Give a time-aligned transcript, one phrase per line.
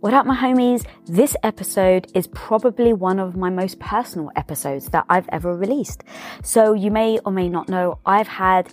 [0.00, 0.86] What up, my homies?
[1.06, 6.04] This episode is probably one of my most personal episodes that I've ever released.
[6.44, 8.72] So, you may or may not know, I've had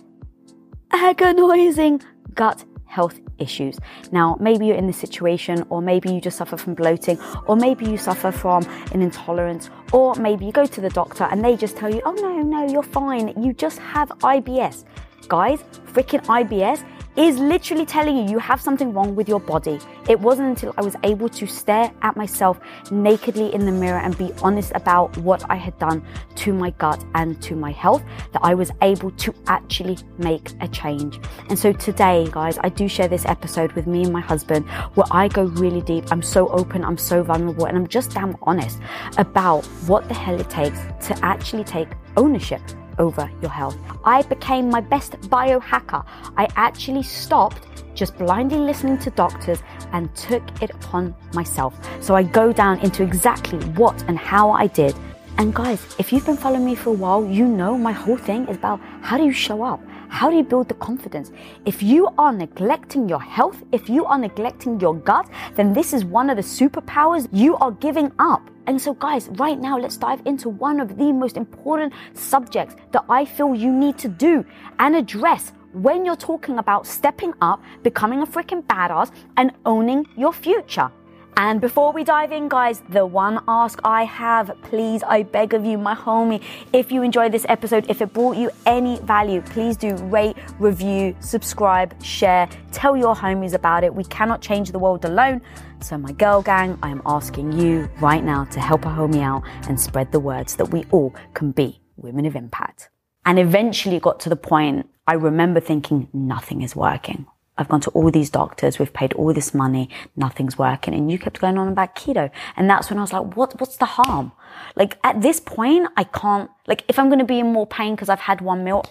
[0.92, 2.02] agonizing
[2.34, 3.76] gut health issues.
[4.12, 7.18] Now, maybe you're in this situation, or maybe you just suffer from bloating,
[7.48, 8.62] or maybe you suffer from
[8.92, 12.12] an intolerance, or maybe you go to the doctor and they just tell you, oh
[12.12, 14.84] no, no, you're fine, you just have IBS.
[15.26, 15.60] Guys,
[15.92, 16.84] freaking IBS
[17.16, 19.78] is literally telling you you have something wrong with your body.
[20.08, 24.16] It wasn't until I was able to stare at myself nakedly in the mirror and
[24.18, 26.04] be honest about what I had done
[26.36, 30.68] to my gut and to my health that I was able to actually make a
[30.68, 31.18] change.
[31.48, 35.06] And so today, guys, I do share this episode with me and my husband where
[35.10, 36.12] I go really deep.
[36.12, 38.78] I'm so open, I'm so vulnerable, and I'm just damn honest
[39.16, 40.78] about what the hell it takes
[41.08, 42.60] to actually take ownership
[42.98, 43.76] over your health.
[44.04, 46.04] I became my best biohacker.
[46.36, 51.74] I actually stopped just blindly listening to doctors and took it upon myself.
[52.00, 54.94] So I go down into exactly what and how I did.
[55.38, 58.46] And guys, if you've been following me for a while, you know my whole thing
[58.48, 59.80] is about how do you show up?
[60.08, 61.32] How do you build the confidence?
[61.64, 66.04] If you are neglecting your health, if you are neglecting your gut, then this is
[66.04, 68.48] one of the superpowers you are giving up.
[68.66, 73.04] And so, guys, right now, let's dive into one of the most important subjects that
[73.08, 74.44] I feel you need to do
[74.78, 80.32] and address when you're talking about stepping up, becoming a freaking badass, and owning your
[80.32, 80.90] future.
[81.38, 85.66] And before we dive in, guys, the one ask I have, please, I beg of
[85.66, 86.42] you, my homie,
[86.72, 91.14] if you enjoyed this episode, if it brought you any value, please do rate, review,
[91.20, 93.94] subscribe, share, tell your homies about it.
[93.94, 95.42] We cannot change the world alone.
[95.80, 99.42] So, my girl gang, I am asking you right now to help a homie out
[99.68, 102.88] and spread the words that we all can be women of impact.
[103.26, 107.26] And eventually got to the point I remember thinking, nothing is working.
[107.58, 108.78] I've gone to all these doctors.
[108.78, 109.88] We've paid all this money.
[110.14, 110.94] Nothing's working.
[110.94, 112.30] And you kept going on about keto.
[112.56, 114.32] And that's when I was like, what, what's the harm?
[114.74, 117.94] Like at this point, I can't, like if I'm going to be in more pain
[117.94, 118.84] because I've had one meal,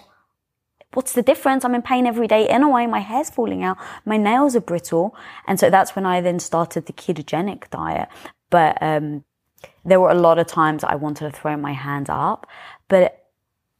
[0.94, 1.64] what's the difference?
[1.64, 2.86] I'm in pain every day anyway.
[2.86, 3.78] My hair's falling out.
[4.04, 5.14] My nails are brittle.
[5.46, 8.08] And so that's when I then started the ketogenic diet.
[8.50, 9.24] But, um,
[9.84, 12.46] there were a lot of times I wanted to throw my hands up,
[12.88, 13.26] but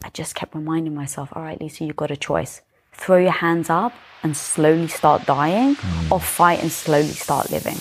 [0.05, 2.63] I just kept reminding myself, all right, Lisa, you've got a choice.
[2.99, 3.93] Throw your hands up
[4.23, 6.11] and slowly start dying mm.
[6.11, 7.77] or fight and slowly start living.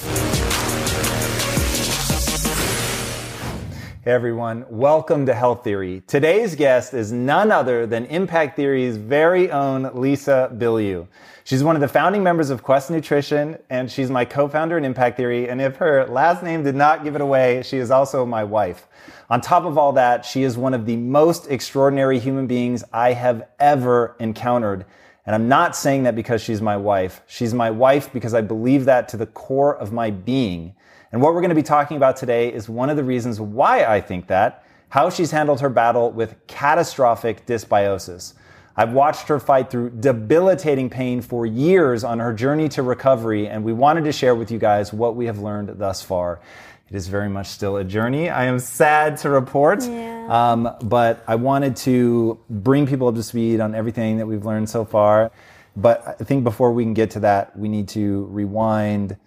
[4.03, 6.03] Hey everyone, welcome to Health Theory.
[6.05, 11.07] Today's guest is none other than Impact Theory's very own Lisa Bilyeu.
[11.43, 15.17] She's one of the founding members of Quest Nutrition, and she's my co-founder in Impact
[15.17, 15.49] Theory.
[15.49, 18.87] And if her last name did not give it away, she is also my wife.
[19.29, 23.13] On top of all that, she is one of the most extraordinary human beings I
[23.13, 24.85] have ever encountered.
[25.25, 27.21] And I'm not saying that because she's my wife.
[27.25, 30.75] She's my wife because I believe that to the core of my being.
[31.11, 33.85] And what we're going to be talking about today is one of the reasons why
[33.85, 38.33] I think that, how she's handled her battle with catastrophic dysbiosis.
[38.77, 43.63] I've watched her fight through debilitating pain for years on her journey to recovery, and
[43.63, 46.41] we wanted to share with you guys what we have learned thus far.
[46.89, 48.29] It is very much still a journey.
[48.29, 50.27] I am sad to report, yeah.
[50.29, 54.69] um, but I wanted to bring people up to speed on everything that we've learned
[54.69, 55.31] so far.
[55.75, 59.17] But I think before we can get to that, we need to rewind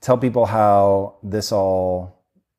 [0.00, 2.15] tell people how this all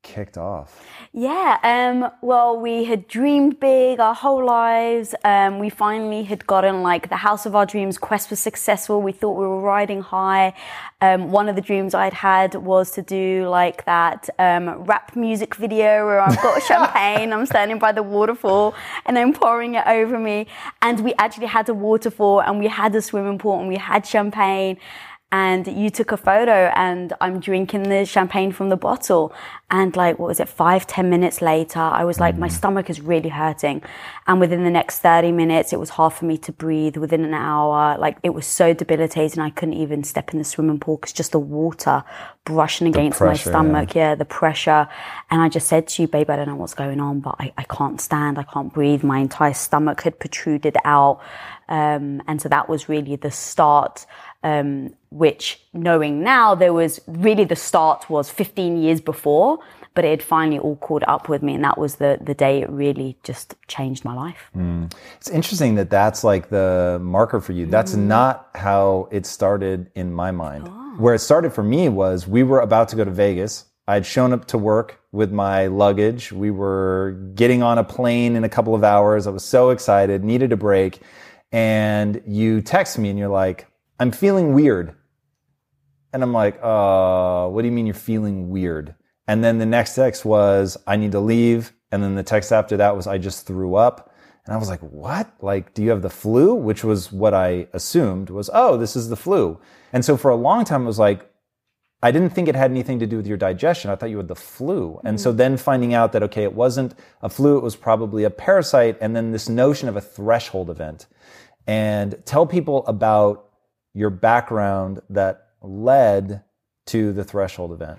[0.07, 0.85] kicked off.
[1.13, 5.13] Yeah, um, well, we had dreamed big our whole lives.
[5.23, 7.97] Um, we finally had gotten like the house of our dreams.
[7.97, 9.01] Quest was successful.
[9.01, 10.53] We thought we were riding high.
[11.01, 15.55] Um, one of the dreams I'd had was to do like that um, rap music
[15.55, 18.73] video where I've got champagne, I'm standing by the waterfall,
[19.05, 20.47] and I'm pouring it over me.
[20.81, 24.05] And we actually had a waterfall, and we had a swimming pool, and we had
[24.05, 24.77] champagne
[25.29, 29.33] and you took a photo and I'm drinking the champagne from the bottle.
[29.69, 30.47] And like, what was it?
[30.47, 32.51] Five, ten minutes later, I was like, my mm.
[32.51, 33.81] stomach is really hurting.
[34.25, 36.95] And within the next 30 minutes, it was hard for me to breathe.
[36.95, 39.41] Within an hour, like it was so debilitating.
[39.41, 42.05] I couldn't even step in the swimming pool because just the water
[42.45, 43.95] brushing against pressure, my stomach.
[43.95, 44.11] Yeah.
[44.11, 44.15] yeah.
[44.15, 44.87] the pressure.
[45.29, 47.51] And I just said to you, babe, I don't know what's going on, but I,
[47.57, 48.39] I can't stand.
[48.39, 49.03] I can't breathe.
[49.03, 51.19] My entire stomach had protruded out.
[51.69, 54.05] Um, and so that was really the start
[54.43, 59.59] um, which knowing now there was really the start was 15 years before,
[59.93, 61.55] but it had finally all caught up with me.
[61.55, 64.49] And that was the, the day it really just changed my life.
[64.55, 64.93] Mm.
[65.17, 67.65] It's interesting that that's like the marker for you.
[67.65, 68.03] That's mm.
[68.03, 70.65] not how it started in my mind.
[70.67, 70.95] Oh.
[70.97, 73.65] Where it started for me was we were about to go to Vegas.
[73.87, 76.31] I'd shown up to work with my luggage.
[76.31, 79.25] We were getting on a plane in a couple of hours.
[79.27, 81.01] I was so excited, needed a break.
[81.51, 83.67] And you text me and you're like,
[83.99, 84.95] I'm feeling weird.
[86.13, 88.95] And I'm like, uh, what do you mean you're feeling weird?
[89.27, 91.73] And then the next text was, I need to leave.
[91.91, 94.13] And then the text after that was, I just threw up.
[94.45, 95.33] And I was like, what?
[95.41, 96.53] Like, do you have the flu?
[96.55, 99.59] Which was what I assumed was, oh, this is the flu.
[99.91, 101.29] And so for a long time, it was like,
[102.01, 103.91] I didn't think it had anything to do with your digestion.
[103.91, 105.01] I thought you had the flu.
[105.03, 105.23] And mm-hmm.
[105.23, 108.97] so then finding out that, okay, it wasn't a flu, it was probably a parasite.
[109.01, 111.07] And then this notion of a threshold event.
[111.65, 113.46] And tell people about
[113.97, 116.43] your background that led
[116.85, 117.97] to the threshold event.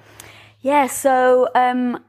[0.61, 0.87] Yeah.
[0.87, 2.03] So, um,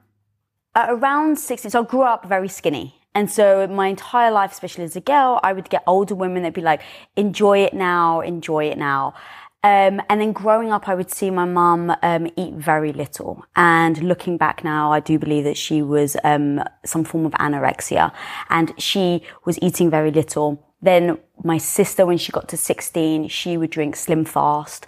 [0.75, 2.95] around 16, so I grew up very skinny.
[3.15, 6.53] And so my entire life, especially as a girl, I would get older women that'd
[6.53, 6.81] be like,
[7.15, 9.15] enjoy it now, enjoy it now.
[9.61, 13.43] Um, and then growing up, I would see my mum um, eat very little.
[13.55, 18.13] And looking back now, I do believe that she was um, some form of anorexia,
[18.49, 20.68] and she was eating very little.
[20.81, 24.87] Then my sister, when she got to 16, she would drink Slim Fast.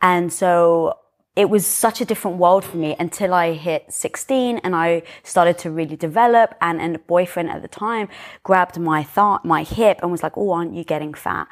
[0.00, 0.98] And so
[1.34, 5.56] it was such a different world for me until I hit 16 and I started
[5.58, 8.08] to really develop and, and a boyfriend at the time
[8.42, 11.48] grabbed my thought, my hip and was like, Oh, aren't you getting fat?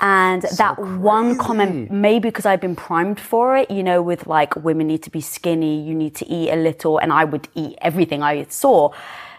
[0.00, 0.92] and so that crazy.
[0.98, 5.02] one comment, maybe because I've been primed for it, you know, with like women need
[5.02, 8.44] to be skinny, you need to eat a little and I would eat everything I
[8.44, 8.92] saw.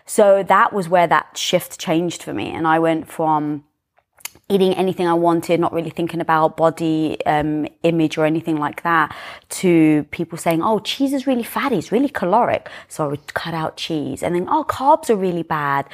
[0.05, 2.49] So that was where that shift changed for me.
[2.49, 3.63] And I went from
[4.49, 9.15] eating anything I wanted, not really thinking about body um, image or anything like that,
[9.61, 13.53] to people saying, "Oh, cheese is really fatty, it's really caloric," so I would cut
[13.53, 15.85] out cheese, and then, "Oh, carbs are really bad,"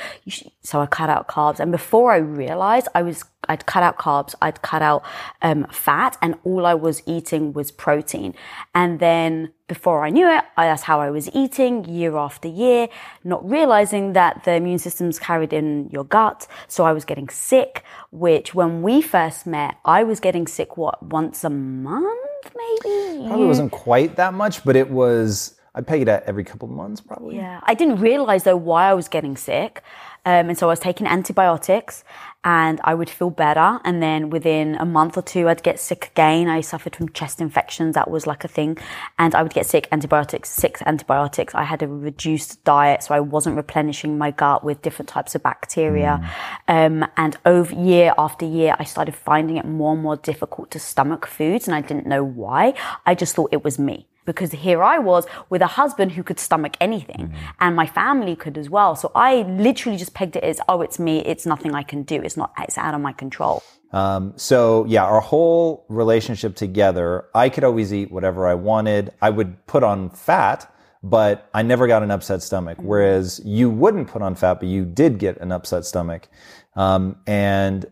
[0.62, 4.36] so I cut out carbs, and before I realized, I was I'd cut out carbs,
[4.42, 5.04] I'd cut out
[5.42, 8.36] um, fat, and all I was eating was protein.
[8.74, 12.88] And then before I knew it, I, that's how I was eating year after year,
[13.24, 16.48] not realizing that the immune system's carried in your gut.
[16.68, 21.02] So I was getting sick, which when we first met, I was getting sick, what,
[21.02, 23.28] once a month, maybe?
[23.28, 26.76] Probably wasn't quite that much, but it was, I'd peg it at every couple of
[26.76, 27.38] months, probably.
[27.38, 27.60] Yeah.
[27.64, 29.82] I didn't realize though why I was getting sick.
[30.26, 32.04] Um, and so I was taking antibiotics
[32.44, 33.80] and I would feel better.
[33.84, 36.48] And then within a month or two, I'd get sick again.
[36.48, 37.96] I suffered from chest infections.
[37.96, 38.78] That was like a thing.
[39.18, 41.56] And I would get sick, antibiotics, six antibiotics.
[41.56, 43.04] I had a reduced diet.
[43.04, 46.22] So I wasn't replenishing my gut with different types of bacteria.
[46.68, 47.04] Mm.
[47.04, 50.80] Um, and over year after year, I started finding it more and more difficult to
[50.80, 51.68] stomach foods.
[51.68, 52.76] And I didn't know why.
[53.08, 56.40] I just thought it was me because here I was with a husband who could
[56.40, 57.50] stomach anything mm-hmm.
[57.60, 58.96] and my family could as well.
[58.96, 61.20] So I literally just pegged it as, oh, it's me.
[61.20, 62.22] It's nothing I can do.
[62.22, 63.64] It's not, it's out of my control.
[63.92, 69.12] Um, so yeah, our whole relationship together, I could always eat whatever I wanted.
[69.22, 72.78] I would put on fat, but I never got an upset stomach.
[72.78, 72.88] Mm-hmm.
[72.88, 76.28] Whereas you wouldn't put on fat, but you did get an upset stomach.
[76.76, 77.86] Um, and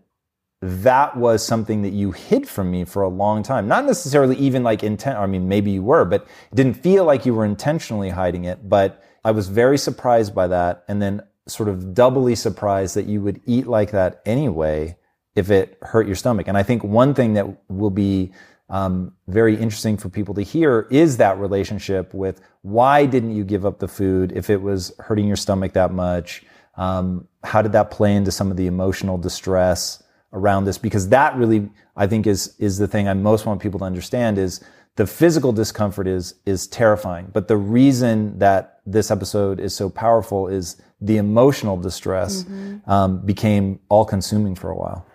[0.63, 3.68] that was something that you hid from me for a long time.
[3.68, 6.21] Not necessarily even like intent, I mean, maybe you were, but
[6.51, 8.69] it didn't feel like you were intentionally hiding it.
[8.69, 10.86] But I was very surprised by that.
[10.88, 14.95] And then sort of doubly surprised that you would eat like that anyway
[15.36, 16.48] if it hurt your stomach.
[16.48, 18.31] And I think one thing that will be
[18.69, 23.65] um, very interesting for people to hear is that relationship with why didn't you give
[23.65, 26.44] up the food if it was hurting your stomach that much?
[26.77, 30.01] Um, how did that play into some of the emotional distress?
[30.34, 33.80] Around this because that really I think is is the thing I most want people
[33.80, 34.64] to understand is
[34.96, 40.48] the physical discomfort is is terrifying, but the reason that this episode is so powerful
[40.48, 42.90] is the emotional distress mm-hmm.
[42.90, 45.06] um, became all consuming for a while.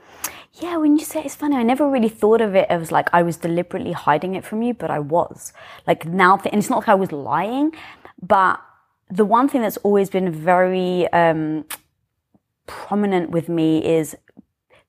[0.55, 3.09] Yeah, when you say it, it's funny, I never really thought of it as like
[3.13, 5.53] I was deliberately hiding it from you, but I was.
[5.87, 7.73] Like now, th- and it's not like I was lying,
[8.21, 8.61] but
[9.09, 11.65] the one thing that's always been very um,
[12.67, 14.17] prominent with me is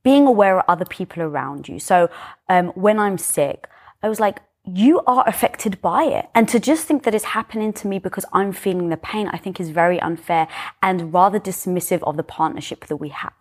[0.10, 1.78] being aware of other people around you.
[1.92, 2.10] So
[2.54, 3.60] um, when I'm sick,
[4.02, 6.26] I was like, you are affected by it.
[6.34, 9.38] And to just think that it's happening to me because I'm feeling the pain, I
[9.38, 10.48] think is very unfair
[10.82, 13.34] and rather dismissive of the partnership that we have.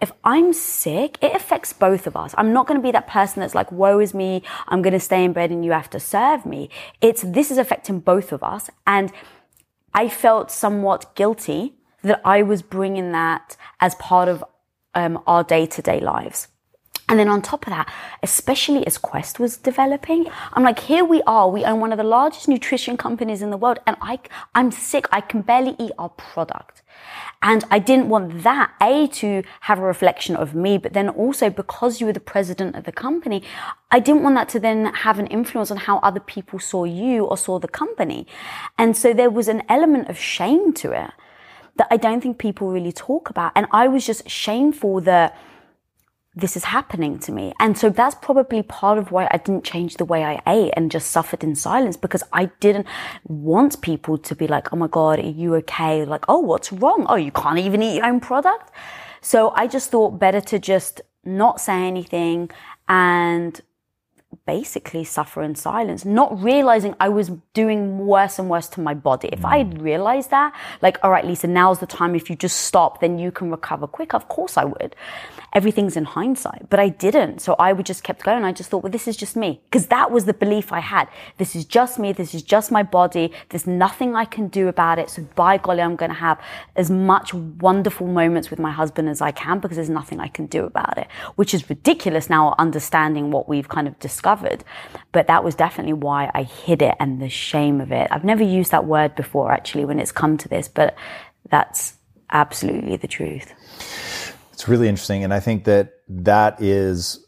[0.00, 2.34] If I'm sick, it affects both of us.
[2.38, 4.42] I'm not going to be that person that's like, woe is me.
[4.68, 6.70] I'm going to stay in bed and you have to serve me.
[7.02, 8.70] It's, this is affecting both of us.
[8.86, 9.12] And
[9.92, 14.44] I felt somewhat guilty that I was bringing that as part of
[14.98, 16.48] um, our day to day lives.
[17.10, 17.90] And then on top of that,
[18.22, 21.48] especially as Quest was developing, I'm like, here we are.
[21.48, 23.78] We own one of the largest nutrition companies in the world.
[23.86, 24.18] And I,
[24.54, 25.06] I'm sick.
[25.10, 26.82] I can barely eat our product.
[27.40, 31.48] And I didn't want that, A, to have a reflection of me, but then also
[31.48, 33.42] because you were the president of the company,
[33.90, 37.24] I didn't want that to then have an influence on how other people saw you
[37.24, 38.26] or saw the company.
[38.76, 41.12] And so there was an element of shame to it
[41.78, 43.52] that I don't think people really talk about.
[43.54, 45.36] And I was just shameful that
[46.34, 47.52] this is happening to me.
[47.58, 50.90] And so that's probably part of why I didn't change the way I ate and
[50.90, 52.86] just suffered in silence because I didn't
[53.24, 56.04] want people to be like, oh my God, are you okay?
[56.04, 57.06] Like, oh, what's wrong?
[57.08, 58.70] Oh, you can't even eat your own product.
[59.20, 62.50] So I just thought better to just not say anything
[62.88, 63.60] and
[64.48, 69.28] basically suffer in silence, not realizing I was doing worse and worse to my body.
[69.30, 69.82] If I had hmm.
[69.82, 72.14] realized that, like, all right, Lisa, now's the time.
[72.14, 74.16] If you just stop, then you can recover quicker.
[74.16, 74.96] Of course I would
[75.52, 76.68] everything's in hindsight.
[76.70, 77.40] But I didn't.
[77.40, 78.44] So I would just kept going.
[78.44, 79.60] I just thought, well, this is just me.
[79.64, 81.08] Because that was the belief I had.
[81.38, 82.12] This is just me.
[82.12, 83.32] This is just my body.
[83.48, 85.10] There's nothing I can do about it.
[85.10, 86.40] So by golly, I'm going to have
[86.76, 90.46] as much wonderful moments with my husband as I can because there's nothing I can
[90.46, 94.37] do about it, which is ridiculous now understanding what we've kind of discovered.
[95.12, 98.08] But that was definitely why I hid it and the shame of it.
[98.10, 100.96] I've never used that word before actually when it's come to this, but
[101.50, 101.94] that's
[102.30, 103.52] absolutely the truth.
[104.52, 105.24] It's really interesting.
[105.24, 107.24] And I think that that is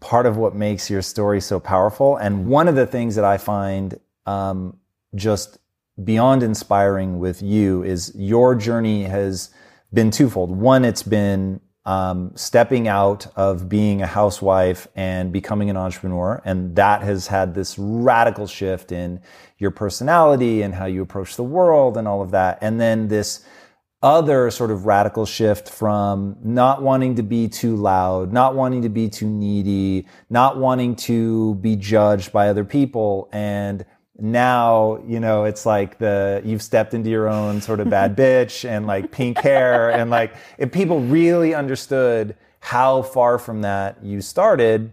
[0.00, 2.16] part of what makes your story so powerful.
[2.16, 4.76] And one of the things that I find um,
[5.14, 5.58] just
[6.02, 9.50] beyond inspiring with you is your journey has
[9.92, 10.50] been twofold.
[10.50, 16.42] One, it's been um, stepping out of being a housewife and becoming an entrepreneur.
[16.44, 19.22] And that has had this radical shift in
[19.56, 22.58] your personality and how you approach the world and all of that.
[22.60, 23.42] And then this
[24.02, 28.90] other sort of radical shift from not wanting to be too loud, not wanting to
[28.90, 33.30] be too needy, not wanting to be judged by other people.
[33.32, 33.86] And
[34.18, 38.68] now, you know, it's like the, you've stepped into your own sort of bad bitch
[38.68, 39.90] and like pink hair.
[39.90, 44.92] And like, if people really understood how far from that you started,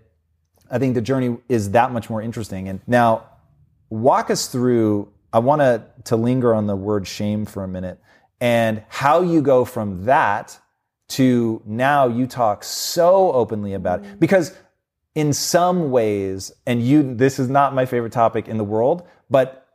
[0.70, 2.67] I think the journey is that much more interesting.
[2.67, 3.25] And now,
[3.89, 8.00] walk us through, I want to, to linger on the word shame for a minute
[8.41, 10.60] and how you go from that
[11.08, 14.20] to now you talk so openly about it mm.
[14.20, 14.55] because
[15.13, 19.67] in some ways and you this is not my favorite topic in the world but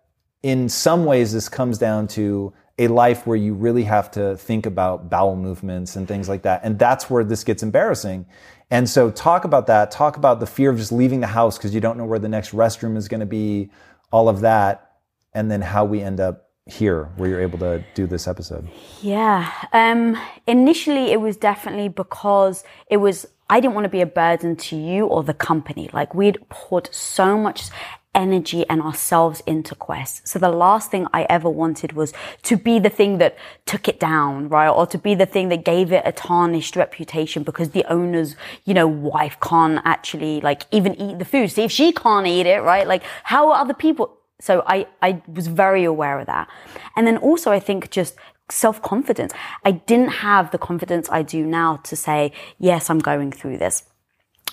[0.42, 4.64] in some ways this comes down to a life where you really have to think
[4.64, 8.26] about bowel movements and things like that and that's where this gets embarrassing
[8.70, 11.74] and so talk about that talk about the fear of just leaving the house because
[11.74, 13.70] you don't know where the next restroom is going to be
[14.10, 14.92] all of that
[15.34, 18.68] and then how we end up here where you're able to do this episode?
[19.02, 19.50] Yeah.
[19.72, 24.56] Um, initially, it was definitely because it was, I didn't want to be a burden
[24.56, 25.90] to you or the company.
[25.92, 27.68] Like we'd put so much
[28.14, 30.26] energy and ourselves into Quest.
[30.26, 32.12] So the last thing I ever wanted was
[32.42, 33.36] to be the thing that
[33.66, 34.68] took it down, right?
[34.68, 38.74] Or to be the thing that gave it a tarnished reputation because the owner's, you
[38.74, 41.50] know, wife can't actually like even eat the food.
[41.50, 42.86] See if she can't eat it, right?
[42.86, 44.18] Like how are other people?
[44.40, 46.48] So I, I was very aware of that.
[46.96, 48.16] And then also I think just
[48.50, 49.32] self confidence.
[49.64, 53.84] I didn't have the confidence I do now to say, yes, I'm going through this.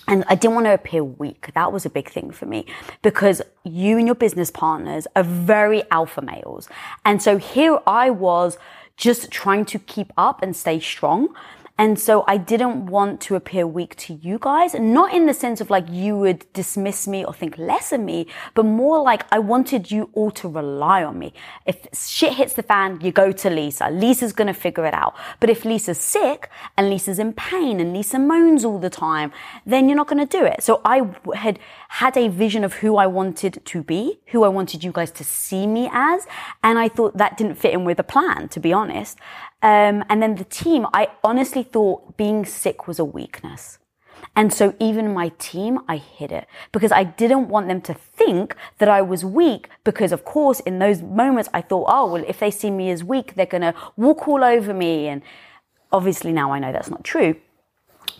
[0.06, 1.50] And I didn't want to appear weak.
[1.54, 2.64] That was a big thing for me
[3.02, 6.68] because you and your business partners are very alpha males.
[7.04, 8.56] And so here I was
[8.96, 11.28] just trying to keep up and stay strong.
[11.78, 15.60] And so I didn't want to appear weak to you guys, not in the sense
[15.60, 19.38] of like you would dismiss me or think less of me, but more like I
[19.38, 21.32] wanted you all to rely on me.
[21.66, 23.90] If shit hits the fan, you go to Lisa.
[23.90, 25.14] Lisa's gonna figure it out.
[25.38, 29.30] But if Lisa's sick and Lisa's in pain and Lisa moans all the time,
[29.64, 30.62] then you're not gonna do it.
[30.64, 34.82] So I had had a vision of who I wanted to be, who I wanted
[34.82, 36.26] you guys to see me as,
[36.62, 39.18] and I thought that didn't fit in with the plan, to be honest.
[39.60, 43.78] Um, and then the team, I honestly thought being sick was a weakness.
[44.36, 48.54] And so even my team, I hid it because I didn't want them to think
[48.78, 52.38] that I was weak because of course in those moments I thought, oh, well, if
[52.38, 55.08] they see me as weak, they're going to walk all over me.
[55.08, 55.22] And
[55.90, 57.36] obviously now I know that's not true.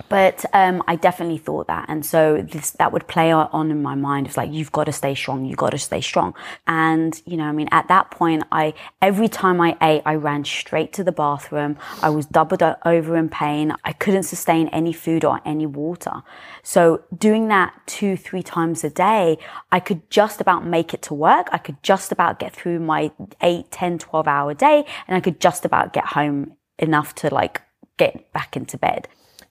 [0.09, 3.95] But um, I definitely thought that, and so this that would play on in my
[3.95, 4.27] mind.
[4.27, 5.45] It's like you've got to stay strong.
[5.45, 6.35] You've got to stay strong.
[6.67, 10.45] And you know, I mean, at that point, I every time I ate, I ran
[10.45, 11.77] straight to the bathroom.
[12.03, 13.75] I was doubled over in pain.
[13.85, 16.23] I couldn't sustain any food or any water.
[16.63, 19.39] So doing that two, three times a day,
[19.73, 21.49] I could just about make it to work.
[21.53, 25.41] I could just about get through my 8, 10, 12 hour day, and I could
[25.41, 27.63] just about get home enough to like
[27.97, 29.09] get back into bed.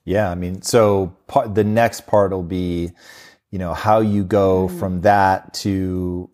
[0.08, 2.92] Yeah, I mean, so part, the next part will be,
[3.50, 4.78] you know, how you go mm.
[4.78, 6.30] from that to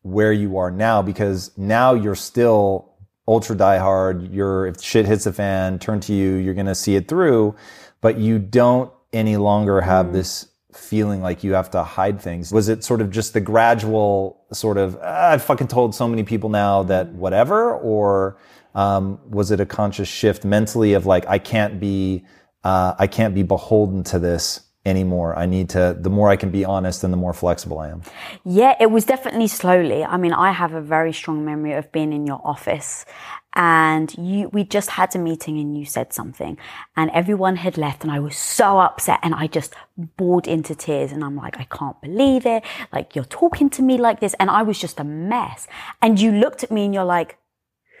[0.00, 2.94] where you are now, because now you're still
[3.28, 4.32] ultra diehard.
[4.32, 6.36] You're if shit hits the fan, turn to you.
[6.36, 7.54] You're going to see it through,
[8.00, 10.12] but you don't any longer have mm.
[10.14, 12.50] this feeling like you have to hide things.
[12.50, 16.22] Was it sort of just the gradual sort of ah, I've fucking told so many
[16.22, 18.38] people now that whatever, or
[18.74, 22.24] um, was it a conscious shift mentally of like I can't be
[22.66, 25.38] uh, I can't be beholden to this anymore.
[25.38, 28.02] I need to, the more I can be honest and the more flexible I am.
[28.44, 30.04] Yeah, it was definitely slowly.
[30.04, 33.06] I mean, I have a very strong memory of being in your office
[33.54, 36.58] and you, we just had a meeting and you said something
[36.96, 41.12] and everyone had left and I was so upset and I just bored into tears
[41.12, 42.64] and I'm like, I can't believe it.
[42.92, 44.34] Like you're talking to me like this.
[44.40, 45.68] And I was just a mess.
[46.02, 47.38] And you looked at me and you're like,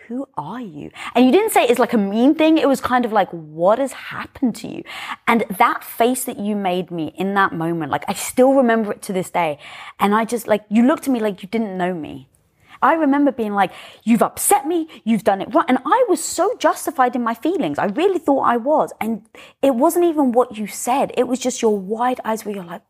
[0.08, 0.90] who are you?
[1.14, 2.58] And you didn't say it's like a mean thing.
[2.58, 4.84] It was kind of like, what has happened to you?
[5.26, 9.02] And that face that you made me in that moment, like I still remember it
[9.02, 9.58] to this day.
[9.98, 12.28] And I just like, you looked at me like you didn't know me.
[12.82, 13.72] I remember being like,
[14.04, 15.64] you've upset me, you've done it wrong.
[15.66, 17.78] And I was so justified in my feelings.
[17.78, 18.92] I really thought I was.
[19.00, 19.26] And
[19.62, 21.12] it wasn't even what you said.
[21.16, 22.82] It was just your wide eyes where you're like,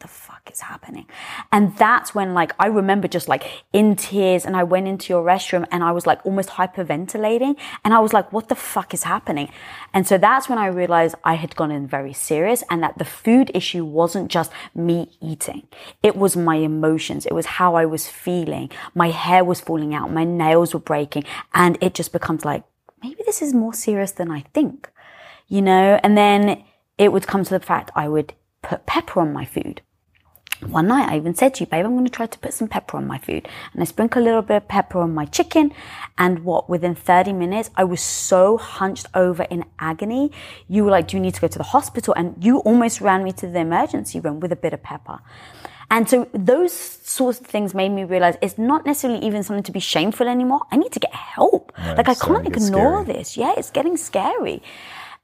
[0.00, 1.06] the fuck is happening?
[1.52, 5.24] And that's when like I remember just like in tears and I went into your
[5.24, 9.04] restroom and I was like almost hyperventilating and I was like, what the fuck is
[9.04, 9.50] happening?
[9.92, 13.04] And so that's when I realized I had gone in very serious and that the
[13.04, 15.66] food issue wasn't just me eating.
[16.02, 17.26] It was my emotions.
[17.26, 18.70] It was how I was feeling.
[18.94, 20.12] My hair was falling out.
[20.12, 21.24] My nails were breaking
[21.54, 22.64] and it just becomes like,
[23.02, 24.90] maybe this is more serious than I think,
[25.46, 26.00] you know?
[26.02, 26.64] And then
[26.98, 29.82] it would come to the fact I would put pepper on my food
[30.66, 32.68] one night I even said to you, babe, I'm going to try to put some
[32.68, 33.48] pepper on my food.
[33.72, 35.72] And I sprinkle a little bit of pepper on my chicken.
[36.16, 40.32] And what, within 30 minutes, I was so hunched over in agony.
[40.68, 42.14] You were like, do you need to go to the hospital?
[42.16, 45.20] And you almost ran me to the emergency room with a bit of pepper.
[45.90, 49.72] And so those sorts of things made me realize it's not necessarily even something to
[49.72, 50.60] be shameful anymore.
[50.70, 51.72] I need to get help.
[51.78, 53.36] Right, like I can't ignore this.
[53.36, 54.62] Yeah, it's getting scary.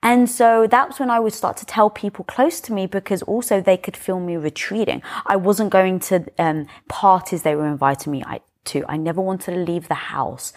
[0.05, 3.61] And so that's when I would start to tell people close to me because also
[3.63, 5.03] they could feel me retreating.
[5.27, 8.23] I wasn't going to um, parties they were inviting me
[8.67, 8.85] to.
[8.87, 10.53] I never wanted to leave the house.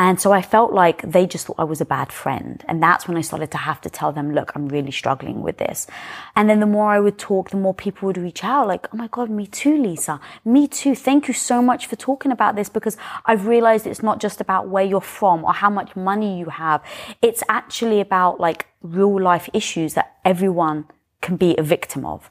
[0.00, 2.64] And so I felt like they just thought I was a bad friend.
[2.66, 5.58] And that's when I started to have to tell them, look, I'm really struggling with
[5.58, 5.86] this.
[6.34, 8.96] And then the more I would talk, the more people would reach out like, oh
[8.96, 10.18] my God, me too, Lisa.
[10.42, 10.94] Me too.
[10.94, 14.68] Thank you so much for talking about this because I've realized it's not just about
[14.68, 16.82] where you're from or how much money you have.
[17.20, 20.86] It's actually about like real life issues that everyone
[21.20, 22.30] can be a victim of.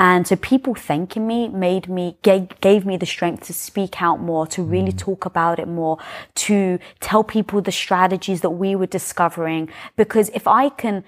[0.00, 4.18] And so people thanking me made me, gave, gave me the strength to speak out
[4.18, 4.98] more, to really mm.
[4.98, 5.98] talk about it more,
[6.36, 9.68] to tell people the strategies that we were discovering.
[9.96, 11.04] Because if I can,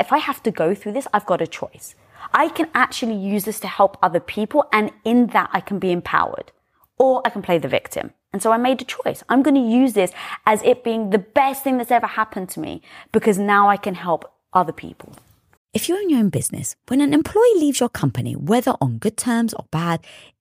[0.00, 1.94] if I have to go through this, I've got a choice.
[2.32, 4.66] I can actually use this to help other people.
[4.72, 6.50] And in that, I can be empowered
[6.98, 8.14] or I can play the victim.
[8.32, 9.22] And so I made a choice.
[9.28, 10.10] I'm going to use this
[10.44, 13.94] as it being the best thing that's ever happened to me because now I can
[13.94, 15.14] help other people.
[15.74, 19.16] If you own your own business, when an employee leaves your company, whether on good
[19.16, 20.06] terms or bad,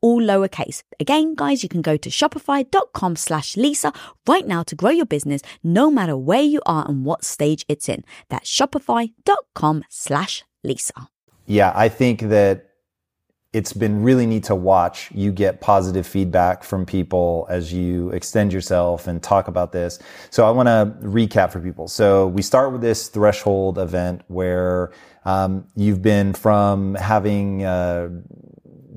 [0.00, 0.82] all lowercase.
[1.00, 3.92] Again, guys, you can go to shopify.com slash Lisa
[4.26, 7.88] right now to grow your business no matter where you are and what stage it's
[7.88, 8.04] in.
[8.28, 11.08] That's shopify.com slash Lisa.
[11.46, 12.68] Yeah, I think that
[13.54, 18.52] it's been really neat to watch you get positive feedback from people as you extend
[18.52, 19.98] yourself and talk about this.
[20.30, 21.88] So I want to recap for people.
[21.88, 24.92] So we start with this threshold event where
[25.24, 28.10] um, you've been from having uh,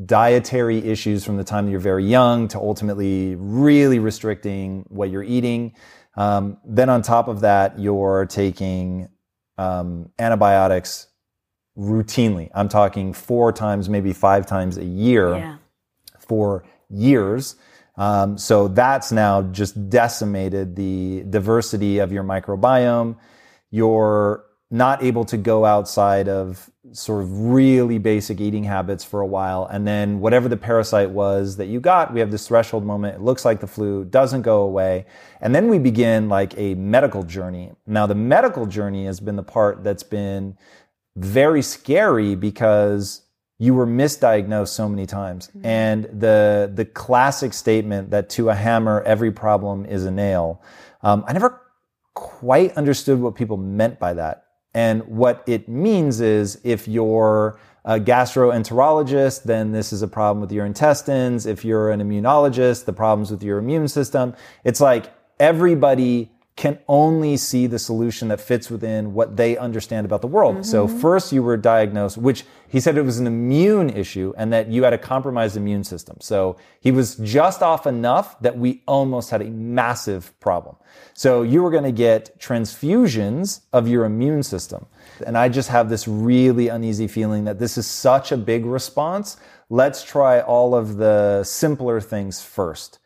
[0.06, 5.24] dietary issues from the time that you're very young to ultimately really restricting what you're
[5.24, 5.74] eating.
[6.16, 9.10] Um, then on top of that, you're taking
[9.58, 11.08] um, antibiotics
[11.78, 12.50] routinely.
[12.54, 15.58] I'm talking four times, maybe five times a year Yeah.
[16.20, 17.56] for years.
[17.98, 23.18] Um, so that's now just decimated the diversity of your microbiome.
[23.70, 29.26] You're not able to go outside of sort of really basic eating habits for a
[29.26, 29.66] while.
[29.66, 33.16] And then whatever the parasite was that you got, we have this threshold moment.
[33.16, 35.06] It looks like the flu, doesn't go away.
[35.42, 37.72] And then we begin like a medical journey.
[37.86, 40.58] Now, the medical journey has been the part that's been
[41.18, 43.24] very scary because
[43.60, 45.52] you were misdiagnosed so many times.
[45.64, 50.64] And the the classic statement that to a hammer every problem is a nail.
[51.04, 51.62] Um, I never
[52.14, 54.46] quite understood what people meant by that.
[54.74, 60.52] And what it means is if you're a gastroenterologist, then this is a problem with
[60.52, 61.46] your intestines.
[61.46, 64.36] If you're an immunologist, the problems with your immune system.
[64.64, 70.21] It's like everybody can only see the solution that fits within what they understand about
[70.21, 70.63] the world.
[70.63, 71.00] So mm-hmm.
[71.00, 74.84] first you were diagnosed, which he said it was an immune issue and that you
[74.84, 76.17] had a compromised immune system.
[76.21, 80.76] So he was just off enough that we almost had a massive problem.
[81.15, 84.86] So you were going to get transfusions of your immune system.
[85.26, 89.38] And I just have this really uneasy feeling that this is such a big response.
[89.71, 93.00] Let's try all of the simpler things first.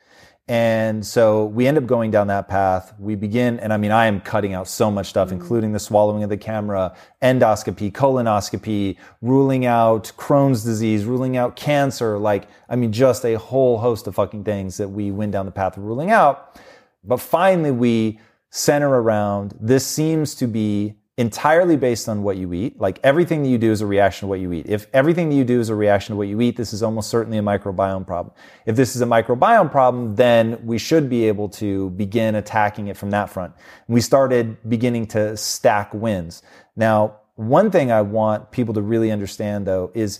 [0.47, 2.93] And so we end up going down that path.
[2.99, 5.33] We begin, and I mean, I am cutting out so much stuff, mm.
[5.33, 12.19] including the swallowing of the camera, endoscopy, colonoscopy, ruling out Crohn's disease, ruling out cancer.
[12.19, 15.51] Like, I mean, just a whole host of fucking things that we went down the
[15.51, 16.59] path of ruling out.
[17.03, 18.19] But finally, we
[18.51, 22.79] center around this seems to be entirely based on what you eat.
[22.79, 24.65] Like everything that you do is a reaction to what you eat.
[24.67, 27.09] If everything that you do is a reaction to what you eat, this is almost
[27.09, 28.35] certainly a microbiome problem.
[28.65, 32.97] If this is a microbiome problem, then we should be able to begin attacking it
[32.97, 33.53] from that front.
[33.87, 36.43] We started beginning to stack wins.
[36.75, 40.19] Now, one thing I want people to really understand though is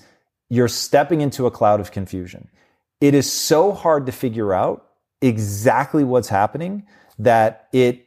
[0.49, 2.47] you're stepping into a cloud of confusion.
[3.01, 4.88] It is so hard to figure out
[5.21, 6.86] exactly what's happening
[7.19, 8.04] that it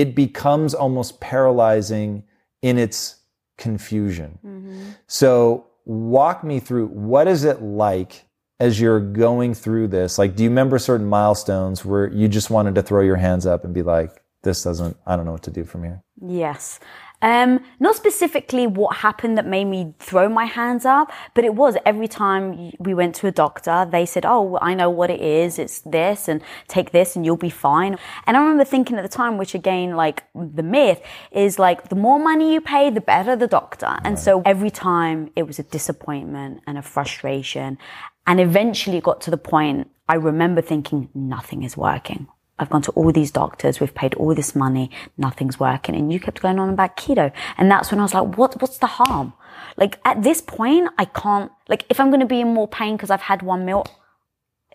[0.00, 2.24] it becomes almost paralyzing
[2.62, 3.16] in its
[3.58, 4.38] confusion.
[4.42, 4.92] Mm-hmm.
[5.06, 8.24] So, walk me through what is it like
[8.60, 10.16] as you're going through this?
[10.16, 13.62] Like, do you remember certain milestones where you just wanted to throw your hands up
[13.62, 16.02] and be like, this doesn't, I don't know what to do from here?
[16.18, 16.80] Yes.
[17.22, 21.76] Um, not specifically what happened that made me throw my hands up, but it was
[21.84, 25.58] every time we went to a doctor, they said, Oh, I know what it is.
[25.58, 27.98] It's this and take this and you'll be fine.
[28.26, 31.96] And I remember thinking at the time, which again, like the myth is like the
[31.96, 33.98] more money you pay, the better the doctor.
[34.02, 37.78] And so every time it was a disappointment and a frustration.
[38.26, 42.28] And eventually it got to the point I remember thinking nothing is working.
[42.60, 43.80] I've gone to all these doctors.
[43.80, 44.90] We've paid all this money.
[45.16, 45.96] Nothing's working.
[45.96, 47.32] And you kept going on about keto.
[47.56, 49.32] And that's when I was like, what, what's the harm?
[49.78, 52.96] Like at this point, I can't, like if I'm going to be in more pain
[52.96, 53.86] because I've had one meal,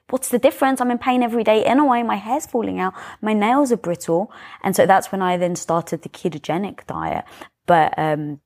[0.10, 0.82] what's the difference?
[0.82, 2.02] I'm in pain every day anyway.
[2.02, 2.95] My hair's falling out.
[3.21, 4.32] My nails are brittle.
[4.63, 7.24] And so that's when I then started the ketogenic diet.
[7.67, 8.41] But, um,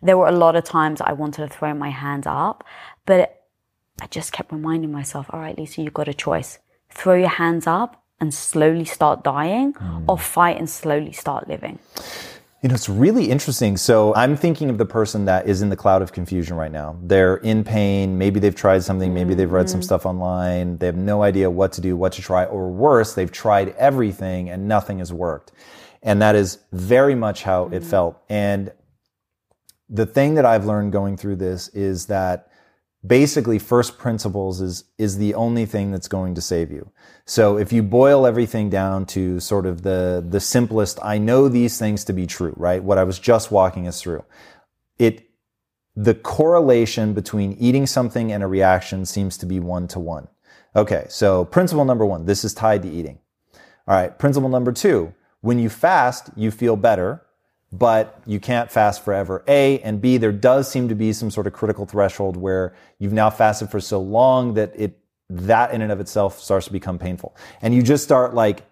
[0.00, 2.64] there were a lot of times I wanted to throw my hands up,
[3.04, 3.42] but
[4.00, 6.60] I just kept reminding myself, all right, Lisa, you've got a choice.
[6.90, 10.04] Throw your hands up and slowly start dying hmm.
[10.08, 11.78] or fight and slowly start living.
[12.62, 13.76] You know, it's really interesting.
[13.76, 16.96] So I'm thinking of the person that is in the cloud of confusion right now.
[17.02, 18.16] They're in pain.
[18.16, 19.12] Maybe they've tried something.
[19.12, 19.84] Maybe they've read some mm-hmm.
[19.84, 20.78] stuff online.
[20.78, 24.48] They have no idea what to do, what to try, or worse, they've tried everything
[24.48, 25.52] and nothing has worked.
[26.02, 27.90] And that is very much how it mm-hmm.
[27.90, 28.22] felt.
[28.28, 28.72] And
[29.88, 32.45] the thing that I've learned going through this is that
[33.06, 36.90] basically first principles is is the only thing that's going to save you.
[37.24, 41.78] So if you boil everything down to sort of the the simplest, I know these
[41.78, 42.82] things to be true, right?
[42.82, 44.24] What I was just walking us through.
[44.98, 45.28] It
[45.94, 50.28] the correlation between eating something and a reaction seems to be one to one.
[50.76, 53.18] Okay, so principle number 1, this is tied to eating.
[53.88, 57.22] All right, principle number 2, when you fast, you feel better
[57.72, 59.44] but you can't fast forever.
[59.48, 63.12] A and B, there does seem to be some sort of critical threshold where you've
[63.12, 64.98] now fasted for so long that it
[65.28, 67.36] that in and of itself starts to become painful.
[67.60, 68.64] And you just start like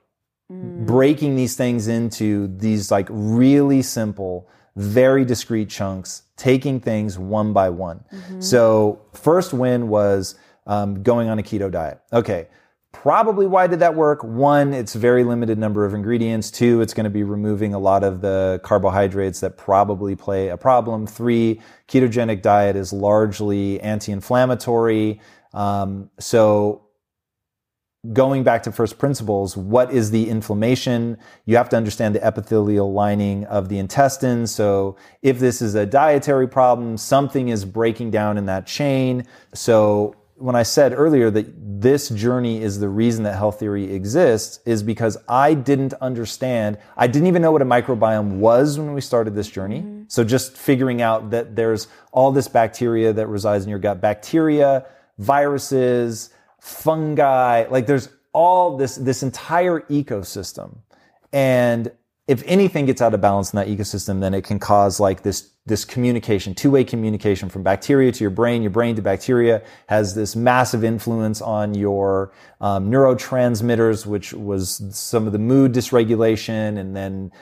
[0.50, 0.86] mm.
[0.86, 7.70] breaking these things into these like really simple, very discrete chunks, taking things one by
[7.70, 8.04] one.
[8.12, 8.40] Mm-hmm.
[8.40, 12.00] So first win was um, going on a keto diet.
[12.12, 12.46] Okay.
[12.94, 14.24] Probably why did that work?
[14.24, 16.50] One, it's very limited number of ingredients.
[16.50, 20.56] Two, it's going to be removing a lot of the carbohydrates that probably play a
[20.56, 21.06] problem.
[21.06, 25.20] Three, ketogenic diet is largely anti-inflammatory.
[25.52, 26.86] Um, so
[28.12, 31.18] going back to first principles, what is the inflammation?
[31.46, 34.46] You have to understand the epithelial lining of the intestine.
[34.46, 39.26] So if this is a dietary problem, something is breaking down in that chain.
[39.52, 44.58] So when I said earlier that this journey is the reason that health theory exists
[44.66, 49.00] is because I didn't understand, I didn't even know what a microbiome was when we
[49.00, 49.80] started this journey.
[49.80, 50.04] Mm-hmm.
[50.08, 54.86] So just figuring out that there's all this bacteria that resides in your gut, bacteria,
[55.18, 60.78] viruses, fungi, like there's all this, this entire ecosystem.
[61.32, 61.92] And
[62.26, 65.50] if anything gets out of balance in that ecosystem, then it can cause like this
[65.66, 70.36] this communication, two-way communication from bacteria to your brain, your brain to bacteria has this
[70.36, 77.32] massive influence on your um, neurotransmitters, which was some of the mood dysregulation, and then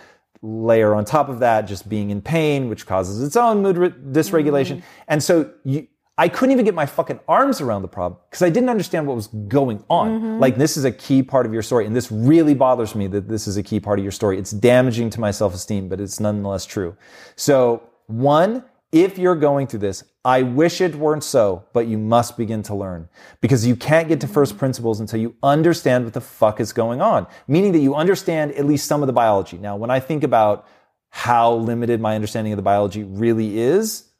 [0.40, 3.90] layer on top of that just being in pain, which causes its own mood re-
[3.90, 4.77] dysregulation.
[4.77, 4.83] Mm.
[5.09, 8.51] And so you, I couldn't even get my fucking arms around the problem because I
[8.51, 10.11] didn't understand what was going on.
[10.11, 10.38] Mm-hmm.
[10.40, 13.29] Like this is a key part of your story, and this really bothers me that
[13.29, 14.38] this is a key part of your story.
[14.38, 16.96] It's damaging to my self-esteem, but it's nonetheless true.
[17.37, 22.37] So one, if you're going through this, I wish it weren't so, but you must
[22.37, 23.09] begin to learn
[23.40, 27.01] because you can't get to first principles until you understand what the fuck is going
[27.01, 29.57] on, meaning that you understand at least some of the biology.
[29.57, 30.68] Now, when I think about
[31.09, 34.11] how limited my understanding of the biology really is,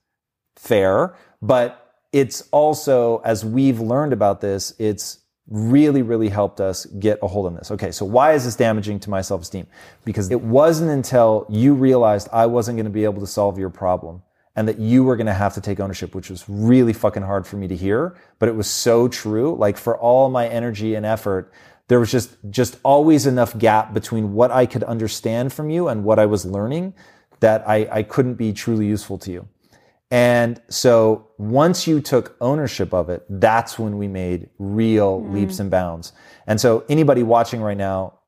[0.57, 1.82] fair, but
[2.13, 7.47] it's also, as we've learned about this, it's really, really helped us get a hold
[7.47, 7.71] on this.
[7.71, 9.67] Okay, so why is this damaging to my self esteem?
[10.05, 13.71] Because it wasn't until you realized I wasn't going to be able to solve your
[13.71, 14.23] problem
[14.55, 17.47] and that you were going to have to take ownership, which was really fucking hard
[17.47, 19.55] for me to hear, but it was so true.
[19.55, 21.51] Like for all my energy and effort,
[21.89, 26.05] there was just, just always enough gap between what I could understand from you and
[26.05, 26.95] what I was learning
[27.41, 29.49] that I, I couldn't be truly useful to you.
[30.13, 35.33] And so once you took ownership of it, that's when we made real mm.
[35.33, 36.13] leaps and bounds.
[36.47, 38.19] And so anybody watching right now,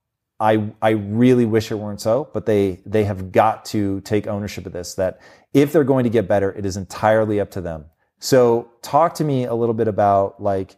[0.40, 4.64] I, I really wish it weren't so, but they, they have got to take ownership
[4.64, 5.20] of this, that
[5.52, 7.84] if they're going to get better, it is entirely up to them.
[8.18, 10.76] So talk to me a little bit about like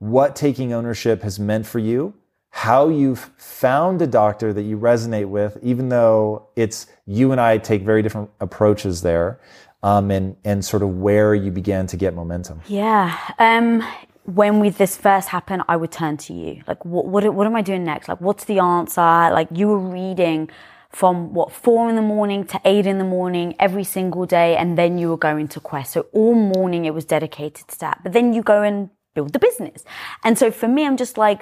[0.00, 2.14] what taking ownership has meant for you,
[2.50, 7.58] how you've found a doctor that you resonate with, even though it's you and I
[7.58, 9.38] take very different approaches there
[9.82, 12.60] um, and and sort of where you began to get momentum.
[12.66, 13.16] Yeah.
[13.38, 13.86] Um,
[14.24, 16.62] when we, this first happened, I would turn to you.
[16.66, 18.08] Like, what, what, what am I doing next?
[18.08, 19.00] Like, what's the answer?
[19.00, 20.50] Like, you were reading
[20.90, 24.76] from what four in the morning to eight in the morning every single day, and
[24.76, 25.92] then you were going to Quest.
[25.92, 28.00] So all morning it was dedicated to that.
[28.02, 29.84] But then you go and build the business.
[30.24, 31.40] And so for me, I'm just like,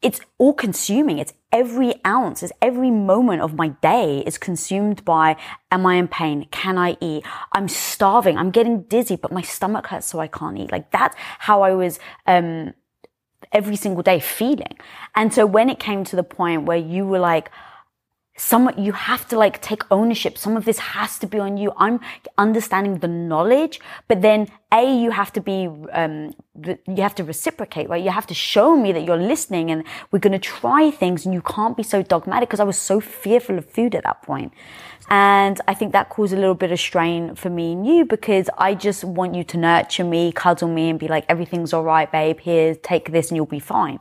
[0.00, 1.18] it's all consuming.
[1.18, 5.36] It's every ounce, it's every moment of my day is consumed by,
[5.72, 6.46] am I in pain?
[6.50, 7.24] Can I eat?
[7.52, 8.38] I'm starving.
[8.38, 10.70] I'm getting dizzy, but my stomach hurts, so I can't eat.
[10.70, 12.74] Like that's how I was, um,
[13.52, 14.76] every single day feeling.
[15.14, 17.50] And so when it came to the point where you were like,
[18.38, 20.38] some you have to like take ownership.
[20.38, 21.72] Some of this has to be on you.
[21.76, 21.98] I'm
[22.38, 27.88] understanding the knowledge but then a you have to be um, you have to reciprocate
[27.88, 28.02] right?
[28.02, 31.34] You have to show me that you're listening and we're going to try things and
[31.34, 34.52] you can't be so dogmatic because i was so fearful of food at that point.
[35.10, 38.48] And i think that caused a little bit of strain for me and you because
[38.58, 42.10] i just want you to nurture me cuddle me and be like everything's all right
[42.10, 42.38] babe.
[42.38, 43.98] Here take this and you'll be fine.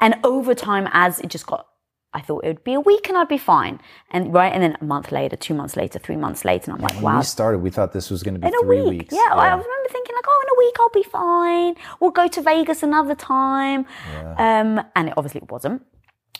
[0.00, 1.66] And over time as it just got
[2.14, 3.80] I thought it would be a week and I'd be fine.
[4.10, 6.82] And right, and then a month later, two months later, three months later, and I'm
[6.82, 7.18] like, when wow.
[7.18, 9.00] we started, we thought this was going to be in three a week.
[9.02, 9.14] weeks.
[9.14, 11.74] Yeah, yeah, I remember thinking like, oh, in a week I'll be fine.
[12.00, 13.86] We'll go to Vegas another time.
[14.12, 14.60] Yeah.
[14.60, 15.84] Um, and it obviously wasn't.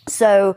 [0.08, 0.56] So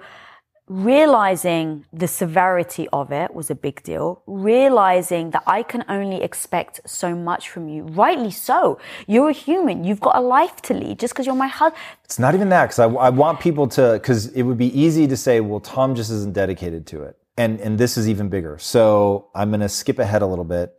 [0.67, 4.21] realizing the severity of it was a big deal.
[4.27, 7.83] Realizing that I can only expect so much from you.
[7.83, 8.79] Rightly so.
[9.07, 9.83] You're a human.
[9.83, 11.81] You've got a life to lead just because you're my husband.
[12.03, 15.07] It's not even that because I, I want people to, because it would be easy
[15.07, 17.17] to say, well, Tom just isn't dedicated to it.
[17.37, 18.57] And, and this is even bigger.
[18.57, 20.77] So I'm going to skip ahead a little bit.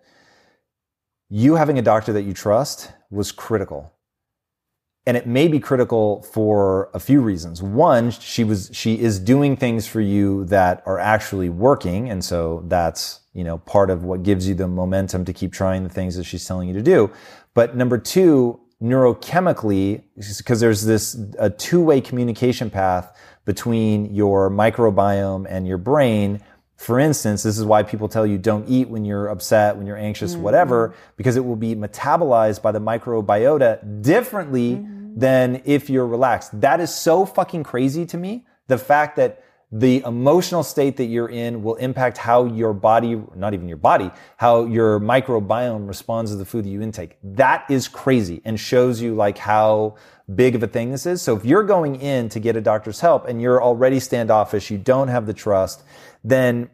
[1.31, 3.93] You having a doctor that you trust was critical
[5.09, 7.63] and it may be critical for a few reasons.
[7.63, 12.63] One, she was she is doing things for you that are actually working, and so
[12.67, 16.15] that's you know part of what gives you the momentum to keep trying the things
[16.17, 17.11] that she's telling you to do.
[17.55, 20.03] But number two, neurochemically,
[20.37, 26.43] because there's this a two way communication path between your microbiome and your brain.
[26.77, 29.97] For instance, this is why people tell you don't eat when you're upset, when you're
[29.97, 30.43] anxious, mm-hmm.
[30.43, 36.61] whatever, because it will be metabolized by the microbiota differently mm-hmm than if you're relaxed.
[36.61, 38.47] That is so fucking crazy to me.
[38.69, 43.53] The fact that the emotional state that you're in will impact how your body, not
[43.53, 47.19] even your body, how your microbiome responds to the food that you intake.
[47.23, 49.97] That is crazy and shows you like how
[50.35, 51.21] big of a thing this is.
[51.21, 54.79] So if you're going in to get a doctor's help and you're already standoffish, you
[54.79, 55.83] don't have the trust,
[56.25, 56.71] then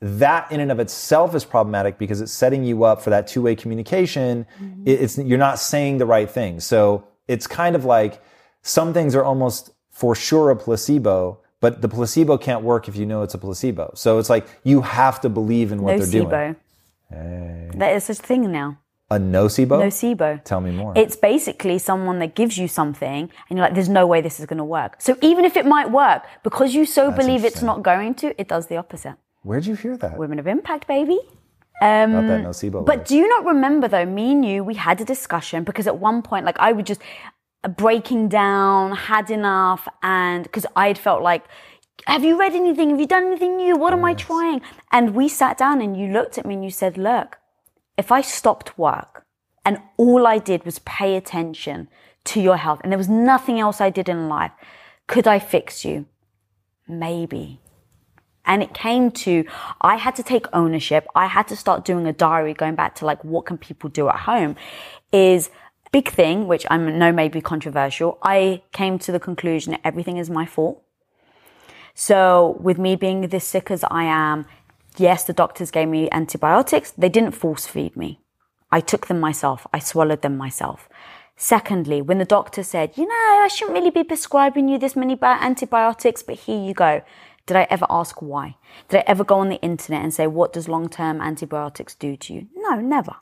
[0.00, 3.54] that in and of itself is problematic because it's setting you up for that two-way
[3.54, 4.46] communication.
[4.60, 4.82] Mm-hmm.
[4.84, 6.60] It's, you're not saying the right thing.
[6.60, 8.22] So it's kind of like
[8.62, 13.06] some things are almost for sure a placebo, but the placebo can't work if you
[13.06, 13.92] know it's a placebo.
[13.94, 16.10] So it's like you have to believe in what nocebo.
[16.10, 16.56] they're doing.
[17.10, 17.70] Hey.
[17.74, 18.78] There is such a thing now.
[19.10, 19.82] A nocebo?
[19.82, 20.42] Nocebo.
[20.44, 20.92] Tell me more.
[20.96, 24.46] It's basically someone that gives you something and you're like, there's no way this is
[24.46, 24.96] going to work.
[24.98, 28.38] So even if it might work, because you so That's believe it's not going to,
[28.40, 29.16] it does the opposite.
[29.42, 30.16] Where'd you hear that?
[30.16, 31.20] Women of Impact, baby.
[31.84, 32.86] Um, Not that nocebo.
[32.86, 35.98] But do you not remember though, me and you, we had a discussion because at
[35.98, 37.02] one point, like I would just
[37.76, 41.44] breaking down, had enough, and because I'd felt like,
[42.06, 42.88] have you read anything?
[42.90, 43.76] Have you done anything new?
[43.76, 44.62] What am I trying?
[44.92, 47.38] And we sat down and you looked at me and you said, look,
[47.98, 49.26] if I stopped work
[49.64, 51.88] and all I did was pay attention
[52.24, 54.52] to your health and there was nothing else I did in life,
[55.06, 56.06] could I fix you?
[56.88, 57.60] Maybe.
[58.46, 59.44] And it came to,
[59.80, 61.06] I had to take ownership.
[61.14, 64.08] I had to start doing a diary going back to like, what can people do
[64.08, 64.56] at home
[65.12, 65.50] is
[65.92, 68.18] big thing, which I know may be controversial.
[68.22, 70.82] I came to the conclusion that everything is my fault.
[71.94, 74.46] So with me being this sick as I am,
[74.96, 76.90] yes, the doctors gave me antibiotics.
[76.90, 78.18] They didn't force feed me.
[78.72, 79.68] I took them myself.
[79.72, 80.88] I swallowed them myself.
[81.36, 85.16] Secondly, when the doctor said, you know, I shouldn't really be prescribing you this many
[85.22, 87.02] antibiotics, but here you go.
[87.46, 88.56] Did I ever ask why?
[88.88, 92.34] Did I ever go on the internet and say, what does long-term antibiotics do to
[92.34, 92.46] you?
[92.56, 93.16] No, never.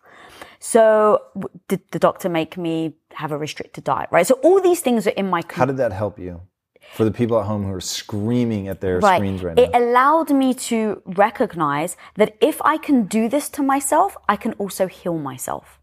[0.61, 1.22] So
[1.66, 4.26] did the doctor make me have a restricted diet, right?
[4.26, 5.42] So all these things are in my.
[5.50, 6.40] How did that help you?
[6.94, 9.16] For the people at home who are screaming at their right.
[9.16, 9.62] screens right now.
[9.62, 14.52] It allowed me to recognize that if I can do this to myself, I can
[14.54, 15.80] also heal myself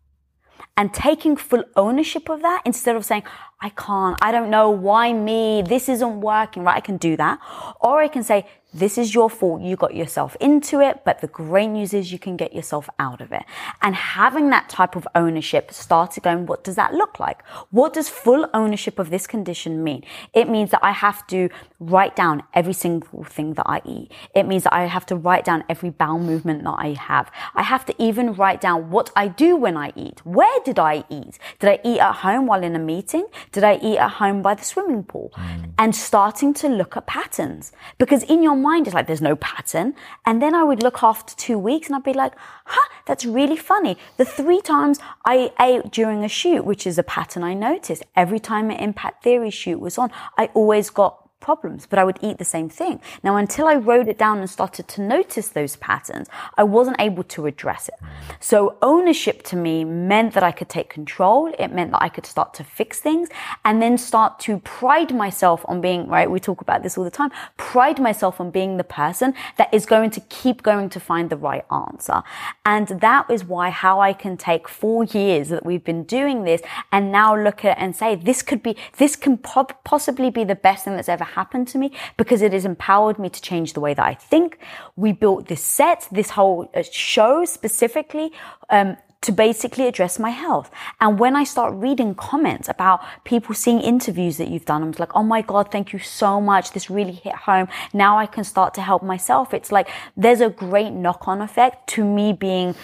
[0.80, 3.24] and taking full ownership of that instead of saying,
[3.60, 6.78] I can't, I don't know why me, this isn't working, right?
[6.78, 7.38] I can do that.
[7.82, 9.62] Or I can say, this is your fault.
[9.62, 13.20] You got yourself into it, but the great news is you can get yourself out
[13.20, 13.44] of it.
[13.82, 17.46] And having that type of ownership started going, what does that look like?
[17.72, 20.04] What does full ownership of this condition mean?
[20.34, 24.12] It means that I have to write down every single thing that I eat.
[24.36, 27.32] It means that I have to write down every bowel movement that I have.
[27.56, 30.24] I have to even write down what I do when I eat.
[30.26, 31.40] Where did I eat?
[31.60, 33.26] Did I eat at home while in a meeting?
[33.52, 35.32] Did I eat at home by the swimming pool?
[35.36, 35.72] Mm.
[35.78, 39.96] And starting to look at patterns because in your mind is like, there's no pattern.
[40.26, 42.34] And then I would look after two weeks and I'd be like,
[42.66, 43.98] huh, that's really funny.
[44.18, 48.40] The three times I ate during a shoot, which is a pattern I noticed, every
[48.40, 52.38] time an impact theory shoot was on, I always got problems, but I would eat
[52.38, 53.02] the same thing.
[53.24, 57.24] Now, until I wrote it down and started to notice those patterns, I wasn't able
[57.24, 57.96] to address it.
[58.40, 61.54] So ownership to me meant that I could take control.
[61.58, 63.30] It meant that I could start to fix things
[63.66, 66.30] and then start to pride myself on being, right?
[66.30, 67.32] We talk about this all the time.
[67.58, 71.38] Pride myself on being the person that is going to keep going to find the
[71.38, 72.22] right answer.
[72.66, 76.62] And that is why how I can take four years that we've been doing this
[76.92, 80.56] and now look at it and say, this could be, this can possibly be the
[80.56, 83.80] best thing that's ever happened to me because it has empowered me to change the
[83.80, 84.60] way that I think.
[84.96, 88.32] We built this set, this whole uh, show specifically,
[88.70, 90.72] um, to basically address my health.
[91.02, 95.16] And when I start reading comments about people seeing interviews that you've done, I'm like,
[95.16, 96.72] oh my God, thank you so much.
[96.72, 97.68] This really hit home.
[97.94, 99.54] Now I can start to help myself.
[99.54, 102.76] It's like there's a great knock on effect to me being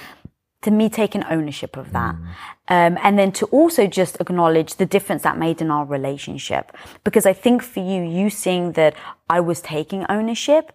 [0.65, 2.15] to me taking ownership of that.
[2.67, 6.71] Um, and then to also just acknowledge the difference that made in our relationship.
[7.03, 8.95] Because I think for you, you seeing that
[9.29, 10.71] I was taking ownership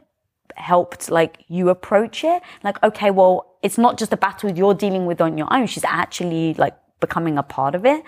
[0.55, 2.43] helped like you approach it.
[2.63, 5.67] Like, okay, well, it's not just a battle you're dealing with on your own.
[5.67, 8.05] She's actually like becoming a part of it.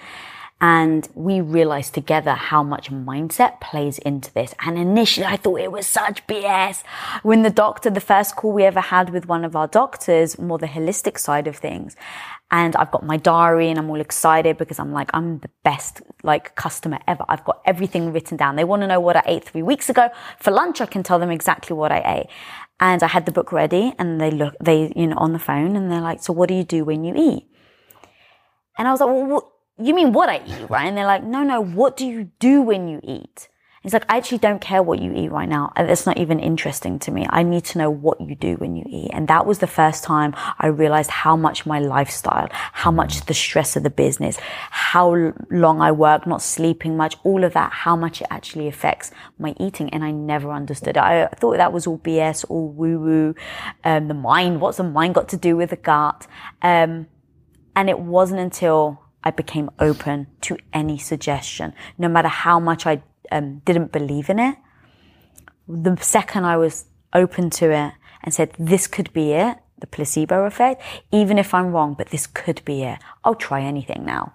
[0.65, 4.55] And we realized together how much mindset plays into this.
[4.61, 6.85] And initially I thought it was such BS.
[7.25, 10.59] When the doctor, the first call we ever had with one of our doctors, more
[10.59, 11.97] the holistic side of things.
[12.53, 16.01] And I've got my diary and I'm all excited because I'm like, I'm the best
[16.23, 17.25] like customer ever.
[17.29, 18.55] I've got everything written down.
[18.55, 20.11] They want to know what I ate three weeks ago.
[20.39, 22.27] For lunch, I can tell them exactly what I ate.
[22.79, 25.75] And I had the book ready and they look, they, you know, on the phone
[25.75, 27.49] and they're like, so what do you do when you eat?
[28.79, 29.53] And I was like, well,
[29.83, 30.87] you mean what I eat, right?
[30.87, 33.49] And they're like, no, no, what do you do when you eat?
[33.83, 35.72] He's like, I actually don't care what you eat right now.
[35.74, 37.26] That's not even interesting to me.
[37.28, 39.11] I need to know what you do when you eat.
[39.12, 43.35] And that was the first time I realized how much my lifestyle, how much the
[43.35, 44.39] stress of the business,
[44.70, 49.11] how long I work, not sleeping much, all of that, how much it actually affects
[49.37, 49.91] my eating.
[49.91, 51.03] And I never understood it.
[51.03, 53.35] I thought that was all BS, all woo woo.
[53.83, 56.28] Um, the mind, what's the mind got to do with the gut?
[56.62, 57.09] Um,
[57.74, 63.03] and it wasn't until I became open to any suggestion, no matter how much I
[63.31, 64.57] um, didn't believe in it.
[65.68, 67.93] The second I was open to it
[68.23, 72.27] and said, this could be it, the placebo effect, even if I'm wrong, but this
[72.27, 72.99] could be it.
[73.25, 74.33] I'll try anything now.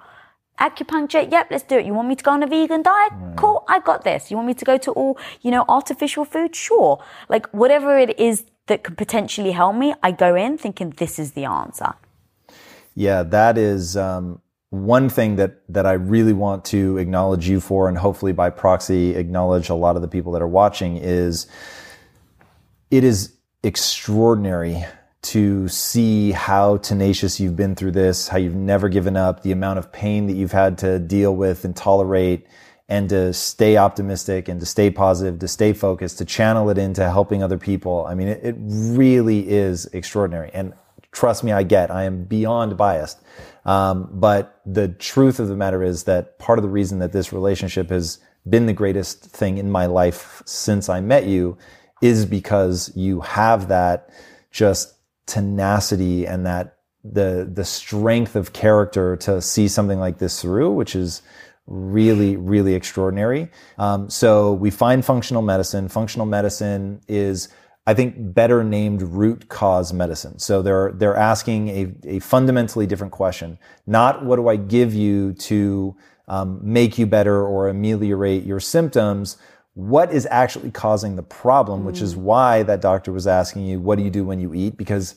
[0.59, 1.85] Acupuncture, yep, let's do it.
[1.85, 3.13] You want me to go on a vegan diet?
[3.35, 4.31] Cool, I got this.
[4.31, 6.55] You want me to go to all, you know, artificial food?
[6.55, 7.03] Sure.
[7.29, 11.33] Like whatever it is that could potentially help me, I go in thinking this is
[11.33, 11.93] the answer.
[12.95, 14.41] Yeah, that is um,
[14.85, 19.15] one thing that that I really want to acknowledge you for, and hopefully by proxy
[19.15, 21.47] acknowledge a lot of the people that are watching is
[22.89, 24.85] it is extraordinary
[25.23, 29.79] to see how tenacious you've been through this, how you've never given up, the amount
[29.79, 32.47] of pain that you've had to deal with and tolerate,
[32.87, 37.09] and to stay optimistic and to stay positive, to stay focused, to channel it into
[37.09, 38.05] helping other people.
[38.07, 40.49] I mean, it, it really is extraordinary.
[40.53, 40.73] And
[41.17, 43.19] trust me, I get, I am beyond biased.
[43.65, 47.33] Um, but the truth of the matter is that part of the reason that this
[47.33, 51.57] relationship has been the greatest thing in my life since I met you
[52.01, 54.09] is because you have that
[54.51, 54.93] just
[55.25, 60.95] tenacity and that the the strength of character to see something like this through, which
[60.95, 61.21] is
[61.65, 63.49] really really extraordinary.
[63.77, 65.89] Um, so we find functional medicine.
[65.89, 67.49] Functional medicine is
[67.87, 70.37] I think better named root cause medicine.
[70.39, 73.57] So they're they're asking a, a fundamentally different question.
[73.87, 75.95] Not what do I give you to
[76.27, 79.37] um, make you better or ameliorate your symptoms.
[79.73, 81.83] What is actually causing the problem?
[81.83, 81.85] Mm.
[81.85, 84.75] Which is why that doctor was asking you, what do you do when you eat?
[84.75, 85.15] Because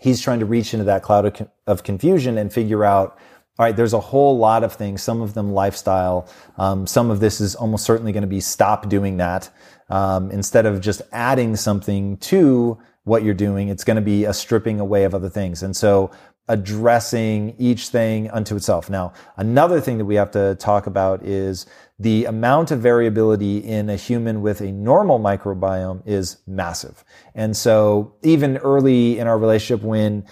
[0.00, 3.16] he's trying to reach into that cloud of, of confusion and figure out
[3.56, 6.28] all right, there's a whole lot of things, some of them lifestyle.
[6.58, 9.48] Um, some of this is almost certainly going to be stop doing that.
[9.90, 14.32] Um, instead of just adding something to what you're doing, it's going to be a
[14.32, 15.62] stripping away of other things.
[15.62, 16.10] And so
[16.48, 18.90] addressing each thing unto itself.
[18.90, 21.64] Now, another thing that we have to talk about is
[21.98, 27.02] the amount of variability in a human with a normal microbiome is massive.
[27.34, 30.26] And so even early in our relationship when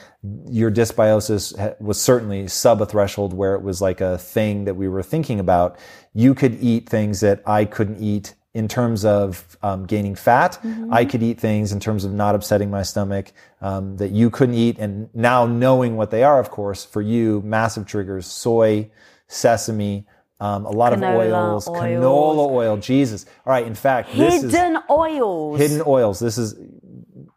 [0.51, 4.89] your dysbiosis was certainly sub a threshold where it was like a thing that we
[4.89, 5.79] were thinking about,
[6.13, 10.59] you could eat things that I couldn't eat in terms of um, gaining fat.
[10.63, 10.93] Mm-hmm.
[10.93, 14.57] I could eat things in terms of not upsetting my stomach um, that you couldn't
[14.57, 14.79] eat.
[14.79, 18.91] And now knowing what they are, of course, for you, massive triggers, soy,
[19.27, 20.07] sesame,
[20.39, 22.77] um, a lot canola of oils, oils, canola oil.
[22.77, 23.27] Jesus.
[23.47, 23.67] All right.
[23.67, 25.59] In fact, hidden this is oils.
[25.59, 26.19] Hidden oils.
[26.19, 26.57] This is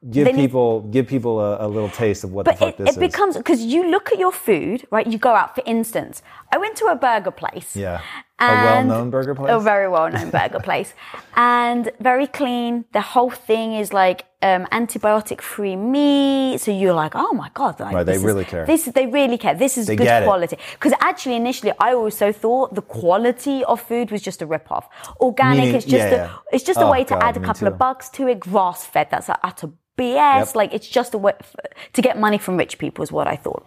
[0.10, 3.00] give people give people a, a, little taste of what the fuck it, this it
[3.00, 5.08] becomes because you look at your food, right?
[5.08, 7.76] You go out, for instance, I went to a burger place.
[7.76, 8.02] Yeah.
[8.40, 9.52] A well-known burger place.
[9.52, 10.94] A very well-known burger place,
[11.36, 12.86] and very clean.
[12.92, 16.60] The whole thing is like um, antibiotic-free meat.
[16.60, 18.06] So you're like, oh my god, like, right?
[18.06, 18.66] They really is, care.
[18.66, 19.56] This they really care.
[19.56, 20.58] This is they good quality.
[20.74, 24.90] Because actually, initially, I also thought the quality of food was just a rip-off.
[25.22, 26.38] Organic Meaning, is just yeah, a, yeah.
[26.52, 27.74] it's just oh, a way to god, add a couple too.
[27.74, 28.40] of bucks to it.
[28.42, 29.08] Grass-fed.
[29.12, 30.48] That's an utter BS.
[30.48, 30.56] Yep.
[30.56, 31.34] Like it's just a way
[31.94, 33.66] to get money from rich people is what I thought.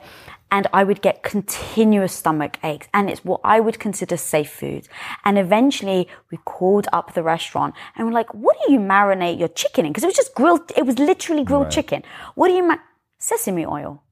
[0.50, 4.88] And I would get continuous stomach aches and it's what I would consider safe food.
[5.24, 9.48] And eventually we called up the restaurant and we're like, what do you marinate your
[9.48, 9.92] chicken in?
[9.92, 11.72] Because it was just grilled, it was literally grilled right.
[11.72, 12.02] chicken.
[12.34, 12.78] What do you ma-
[13.18, 14.02] sesame oil?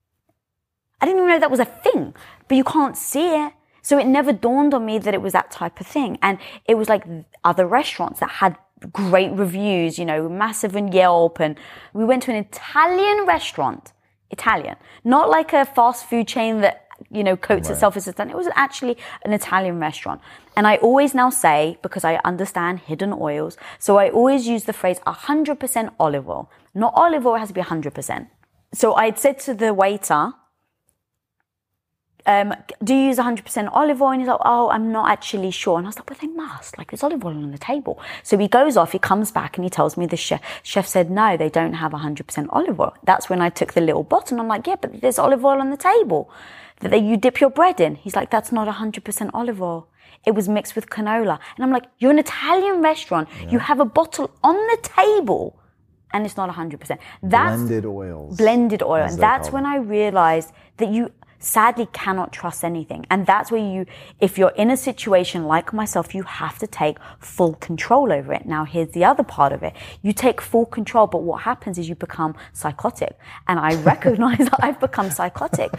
[1.01, 2.15] I didn't even know that was a thing,
[2.49, 3.53] but you can't see it.
[3.83, 6.19] So it never dawned on me that it was that type of thing.
[6.21, 7.05] And it was like
[7.45, 8.57] other restaurants that had
[8.93, 11.39] great reviews, you know, massive and Yelp.
[11.41, 11.59] And
[11.93, 13.93] we went to an Italian restaurant
[14.31, 17.75] Italian, not like a fast food chain that you know coats Right.
[17.75, 18.35] itself as Italian.
[18.35, 20.21] It was actually an Italian restaurant,
[20.57, 24.73] and I always now say because I understand hidden oils, so I always use the
[24.73, 26.51] phrase 100% olive oil.
[26.75, 28.29] Not olive oil it has to be 100%.
[28.73, 30.33] So I'd said to the waiter,
[32.27, 34.11] um, do you use 100% olive oil?
[34.11, 35.79] And he's like, oh, I'm not actually sure.
[35.79, 36.77] And I was like, but they must.
[36.79, 38.01] Like, there's olive oil on the table.
[38.23, 41.11] So he goes off, he comes back and he tells me the chef, chef said,
[41.11, 42.95] no, they don't have 100% olive oil.
[43.05, 45.61] That's when I took the little bottle and I'm like, yeah, but there's olive oil
[45.61, 46.31] on the table
[46.81, 47.95] that they- you dip your bread in.
[47.95, 49.89] He's like, that's not 100% olive oil.
[50.25, 51.39] It was mixed with canola.
[51.55, 53.29] And I'm like, you're an Italian restaurant.
[53.49, 55.61] You have a bottle on the table
[56.13, 56.99] and it's not 100%.
[57.23, 58.37] That's Blended oils.
[58.37, 59.05] blended oil.
[59.05, 63.07] And that's when I realized that you sadly cannot trust anything.
[63.11, 63.87] And that's where you,
[64.21, 68.47] if you're in a situation like myself, you have to take full control over it.
[68.47, 69.75] Now, here's the other part of it.
[70.03, 73.19] You take full control, but what happens is you become psychotic.
[73.49, 75.71] And I recognize that I've become psychotic,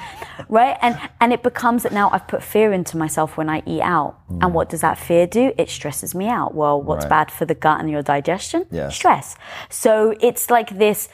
[0.49, 0.77] right?
[0.81, 4.19] And, and it becomes that now I've put fear into myself when I eat out.
[4.27, 4.39] Hmm.
[4.43, 5.53] And what does that fear do?
[5.57, 6.53] It stresses me out.
[6.53, 7.09] Well, what's Right.
[7.09, 8.65] bad for the gut and your digestion?
[8.89, 9.35] Stress.
[9.69, 11.09] So it's like this,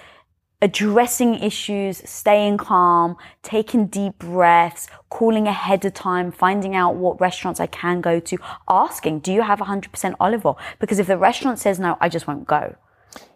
[0.64, 7.60] addressing issues, staying calm, taking deep breaths, calling ahead of time, finding out what restaurants
[7.60, 8.38] I can go to,
[8.70, 10.58] asking, do you have 100% olive oil?
[10.80, 12.76] Because if the restaurant says no, I just won't go.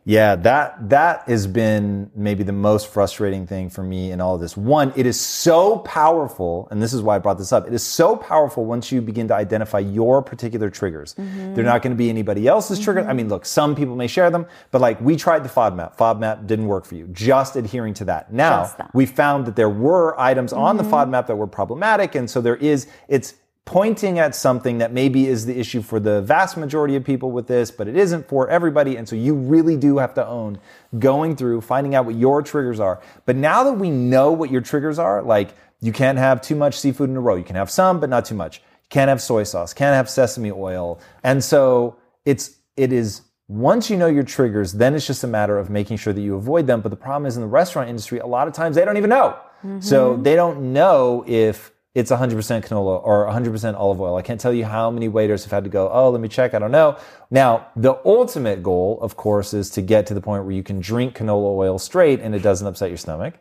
[0.08, 4.40] Yeah, that that has been maybe the most frustrating thing for me in all of
[4.40, 4.56] this.
[4.56, 7.68] One, it is so powerful, and this is why I brought this up.
[7.68, 11.14] It is so powerful once you begin to identify your particular triggers.
[11.16, 11.56] Mm-hmm.
[11.56, 13.02] They're not going to be anybody else's trigger.
[13.02, 13.10] Mm-hmm.
[13.10, 15.98] I mean, look, some people may share them, but like we tried the FODMAP.
[15.98, 17.10] FODMAP didn't work for you.
[17.12, 18.32] Just adhering to that.
[18.32, 18.96] Now that.
[18.96, 20.94] we found that there were items on the mm-hmm.
[20.94, 23.34] FODMAP that were problematic, and so there is it's
[23.68, 27.48] pointing at something that maybe is the issue for the vast majority of people with
[27.48, 28.96] this, but it isn't for everybody.
[28.96, 30.58] And so you really do have to own
[30.98, 33.02] going through, finding out what your triggers are.
[33.26, 35.50] But now that we know what your triggers are, like
[35.82, 37.36] you can't have too much seafood in a row.
[37.36, 38.60] You can have some, but not too much.
[38.60, 41.02] You can't have soy sauce, can't have sesame oil.
[41.22, 45.60] And so it's, it is once you know your triggers, then it's just a matter
[45.60, 46.80] of making sure that you avoid them.
[46.80, 49.10] But the problem is in the restaurant industry, a lot of times they don't even
[49.10, 49.38] know.
[49.82, 50.24] So mm-hmm.
[50.24, 54.16] they don't know if it's 100% canola or 100% olive oil.
[54.16, 56.54] I can't tell you how many waiters have had to go, oh, let me check,
[56.54, 56.98] I don't know.
[57.32, 60.80] Now, the ultimate goal, of course, is to get to the point where you can
[60.80, 63.36] drink canola oil straight and it doesn't upset your stomach.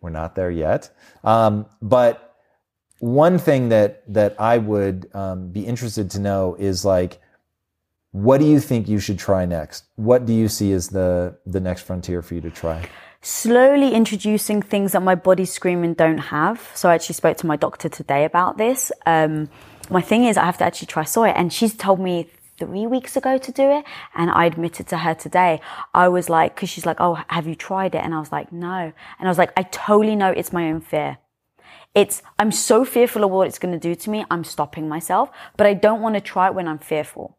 [0.00, 0.90] We're not there yet.
[1.22, 2.36] Um, but
[3.00, 7.20] one thing that, that I would um, be interested to know is like,
[8.12, 9.84] what do you think you should try next?
[9.96, 12.88] What do you see as the, the next frontier for you to try?
[13.20, 16.70] Slowly introducing things that my body's screaming don't have.
[16.74, 18.92] So I actually spoke to my doctor today about this.
[19.06, 19.50] Um,
[19.90, 23.16] my thing is I have to actually try soy and she's told me three weeks
[23.16, 23.84] ago to do it.
[24.14, 25.60] And I admitted to her today,
[25.94, 28.02] I was like, cause she's like, Oh, have you tried it?
[28.04, 28.92] And I was like, no.
[29.18, 31.18] And I was like, I totally know it's my own fear.
[31.94, 34.24] It's, I'm so fearful of what it's going to do to me.
[34.30, 37.37] I'm stopping myself, but I don't want to try it when I'm fearful.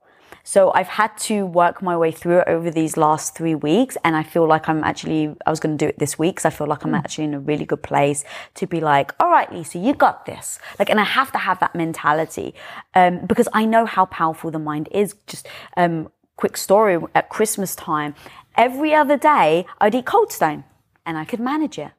[0.50, 4.00] So I've had to work my way through it over these last three weeks.
[4.04, 6.38] And I feel like I'm actually, I was going to do it this week.
[6.38, 8.26] because I feel like I'm actually in a really good place
[8.56, 10.58] to be like, all right, Lisa, you got this.
[10.80, 12.56] Like, and I have to have that mentality,
[12.95, 15.14] um, because I know how powerful the mind is.
[15.28, 15.47] Just,
[15.78, 18.16] um, quick story at Christmas time.
[18.58, 20.64] Every other day I'd eat Cold Stone
[21.06, 21.91] and I could manage it.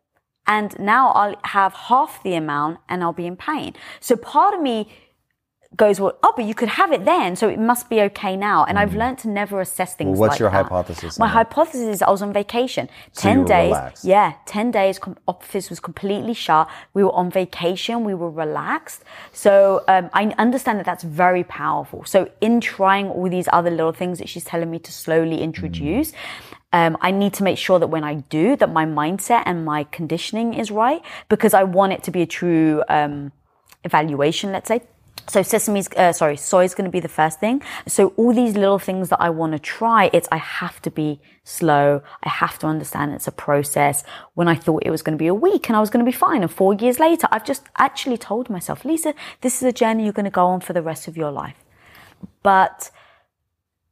[0.45, 3.75] And now I'll have half the amount and I'll be in pain.
[4.01, 4.89] So part of me
[5.77, 8.65] goes, well, oh, but you could have it then, so it must be okay now.
[8.65, 10.13] And I've learned to never assess things Mm.
[10.13, 10.65] Well, what's like your that.
[10.65, 12.89] hypothesis My hypothesis is I was on vacation.
[13.13, 13.69] So Ten days.
[13.69, 14.05] relaxed.
[14.05, 14.99] Yeah, ten days.
[14.99, 16.69] Com- office was completely shut.
[16.93, 18.03] We were on vacation.
[18.05, 19.05] We were relaxed.
[19.33, 22.05] So um, I understand that that's very powerful.
[22.05, 26.13] So in trying all these other little things that she's telling me to slowly introduce.
[26.73, 29.85] Um, I need to make sure that when I do, that my mindset and my
[29.85, 33.33] conditioning is right because I want it to be a true um,
[33.85, 34.51] evaluation.
[34.53, 34.83] Let's say.
[35.29, 37.63] So sesame's, uh, sorry, soy is going to be the first thing.
[37.87, 41.21] So all these little things that I want to try, it's I have to be
[41.45, 42.03] slow.
[42.23, 44.03] I have to understand it's a process.
[44.35, 46.11] When I thought it was going to be a week and I was going to
[46.11, 49.73] be fine, and four years later, I've just actually told myself, Lisa, this is a
[49.73, 51.57] journey you're going to go on for the rest of your life.
[52.43, 52.91] But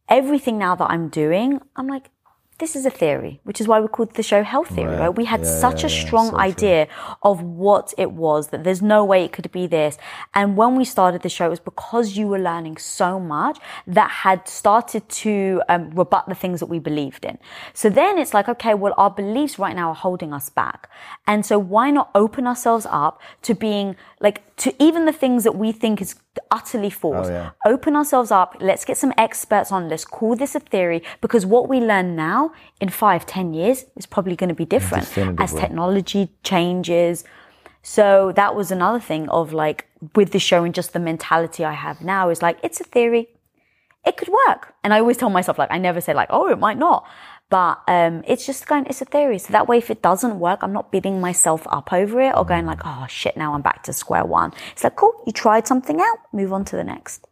[0.09, 2.11] everything now that I'm doing, I'm like,
[2.59, 5.01] this is a theory, which is why we called the show Health Theory, Right.
[5.01, 5.17] right?
[5.17, 6.41] We had Yeah, such yeah, a strong So true.
[6.41, 6.89] idea
[7.23, 9.97] of what it was, that there's no way it could be this.
[10.35, 14.11] And when we started the show, it was because you were learning so much that
[14.11, 17.39] had started to um, rebut the things that we believed in.
[17.75, 20.89] So then it's like, okay, well, our beliefs right now are holding us back.
[21.27, 25.57] And so why not open ourselves up to being like, to even the things that
[25.57, 26.17] we think is
[26.51, 27.29] utterly false.
[27.29, 27.51] Oh, yeah.
[27.67, 28.57] Open ourselves up.
[28.61, 29.89] Let's get some experts on.
[29.89, 34.07] Let's call this a theory because what we learn now in five, ten years is
[34.07, 35.07] probably going to be different
[35.41, 37.25] as technology changes.
[37.83, 41.73] So that was another thing of like with the show and just the mentality I
[41.73, 43.29] have now is like, it's a theory.
[44.05, 44.75] It could work.
[44.85, 47.07] And I always tell myself like, I never say like, oh, it might not.
[47.51, 49.39] But um, it's just going, it's a theory.
[49.39, 52.45] So that way, if it doesn't work, I'm not beating myself up over it or
[52.45, 54.53] going like, oh shit, now I'm back to square one.
[54.73, 57.27] It's like, cool, you tried something out, move on to the next.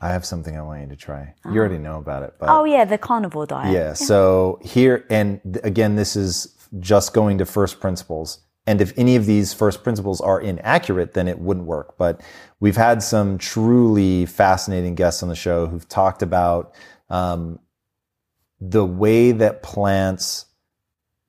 [0.00, 1.34] I have something I want you to try.
[1.44, 3.74] You already know about it, but Oh yeah, the carnivore diet.
[3.74, 3.94] Yeah.
[3.94, 8.38] So here, and again, this is just going to first principles.
[8.66, 11.96] And if any of these first principles are inaccurate, then it wouldn't work.
[11.98, 12.20] But
[12.60, 16.74] we've had some truly fascinating guests on the show who've talked about
[17.08, 17.58] um,
[18.60, 20.46] the way that plants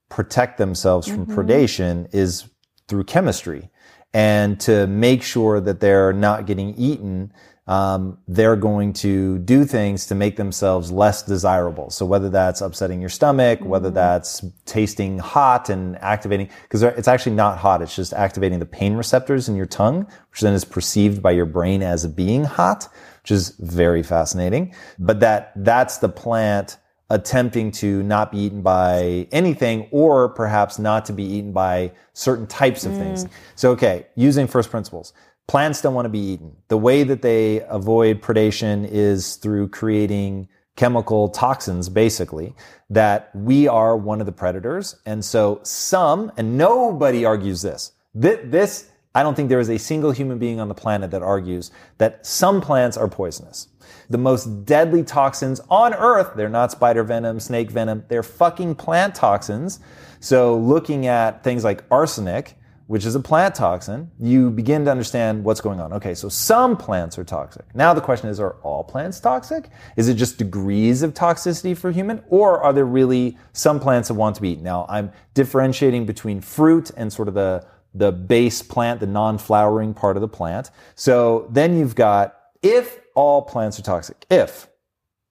[0.10, 2.50] protect themselves from predation is
[2.88, 3.70] through chemistry.
[4.14, 7.32] And to make sure that they're not getting eaten,
[7.68, 11.92] um, they're going to do things to make themselves less desirable.
[11.92, 17.36] So whether that's upsetting your stomach, whether that's tasting hot and activating, because it's actually
[17.36, 21.22] not hot, it's just activating the pain receptors in your tongue, which then is perceived
[21.22, 22.88] by your brain as being hot,
[23.22, 24.74] which is very fascinating.
[24.98, 26.78] But that that's the plant
[27.10, 32.46] attempting to not be eaten by anything or perhaps not to be eaten by certain
[32.48, 33.26] types of things.
[33.26, 33.30] Mm.
[33.56, 35.14] So, okay, using first principles.
[35.48, 36.56] Plants don't want to be eaten.
[36.68, 42.56] The way that they avoid predation is through creating chemical toxins, basically,
[42.90, 44.96] that we are one of the predators.
[45.06, 49.80] And so some, and nobody argues this, Thi- this, I don't think there is a
[49.80, 53.68] single human being on the planet that argues that some plants are poisonous.
[54.10, 59.14] The most deadly toxins on earth, they're not spider venom, snake venom, they're fucking plant
[59.14, 59.80] toxins.
[60.20, 62.56] So looking at things like arsenic,
[62.88, 65.94] which is a plant toxin, you begin to understand what's going on.
[65.94, 67.64] Okay, so some plants are toxic.
[67.76, 69.70] Now the question is, are all plants toxic?
[69.96, 72.24] Is it just degrees of toxicity for human?
[72.30, 74.64] Or are there really some plants that want to be eaten?
[74.64, 80.18] Now I'm differentiating between fruit and sort of the, the base plant, the non-flowering part
[80.18, 80.72] of the plant.
[80.96, 84.70] So then you've got, if all plants are toxic, if,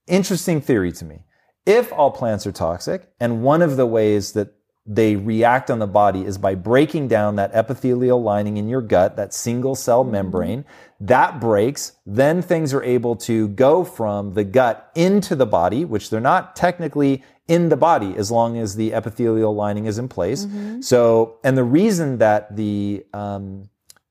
[0.06, 1.24] interesting theory to me,
[1.64, 4.48] if all plants are toxic, and one of the ways that
[4.84, 9.16] they react on the body is by breaking down that epithelial lining in your gut,
[9.16, 10.64] that single cell membrane.
[11.00, 16.10] That breaks, then things are able to go from the gut into the body, which
[16.10, 20.46] they're not technically in the body as long as the epithelial lining is in place.
[20.80, 23.68] So, and the reason that the um,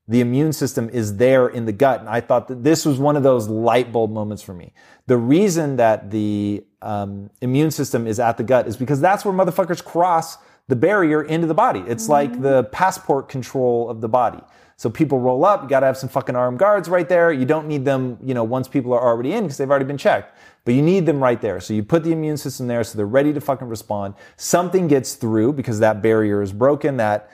[0.07, 1.99] the immune system is there in the gut.
[1.99, 4.73] And I thought that this was one of those light bulb moments for me.
[5.07, 9.33] The reason that the um, immune system is at the gut is because that's where
[9.33, 10.37] motherfuckers cross
[10.67, 11.83] the barrier into the body.
[11.87, 14.41] It's like the passport control of the body.
[14.75, 17.31] So people roll up, you gotta have some fucking armed guards right there.
[17.31, 19.97] You don't need them, you know, once people are already in because they've already been
[19.97, 20.37] checked.
[20.65, 21.59] But you need them right there.
[21.61, 24.13] So you put the immune system there so they're ready to fucking respond.
[24.35, 26.97] Something gets through because that barrier is broken.
[26.97, 27.31] That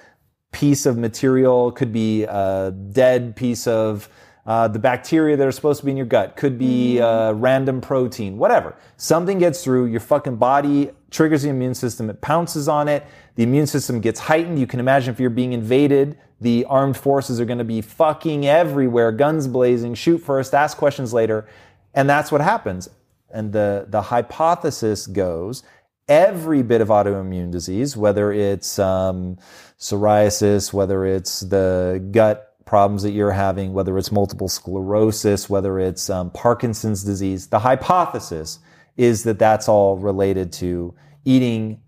[0.54, 4.08] piece of material could be a dead piece of
[4.46, 7.82] uh, the bacteria that are supposed to be in your gut could be a random
[7.82, 8.76] protein whatever.
[8.98, 13.44] Something gets through your fucking body triggers the immune system it pounces on it the
[13.44, 14.60] immune system gets heightened.
[14.60, 18.46] You can imagine if you're being invaded the armed forces are going to be fucking
[18.46, 21.48] everywhere guns blazing shoot first ask questions later
[21.94, 22.90] and that's what happens.
[23.30, 25.64] And the, the hypothesis goes
[26.08, 29.38] every bit of autoimmune disease, whether it's um,
[29.84, 36.10] psoriasis, whether it's the gut problems that you're having, whether it's multiple sclerosis, whether it's
[36.10, 38.60] um, Parkinson's disease, the hypothesis
[38.96, 41.82] is that that's all related to eating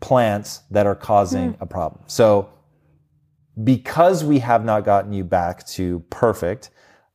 [0.00, 2.02] plants that are causing a problem.
[2.06, 2.48] So,
[3.62, 6.70] because we have not gotten you back to perfect,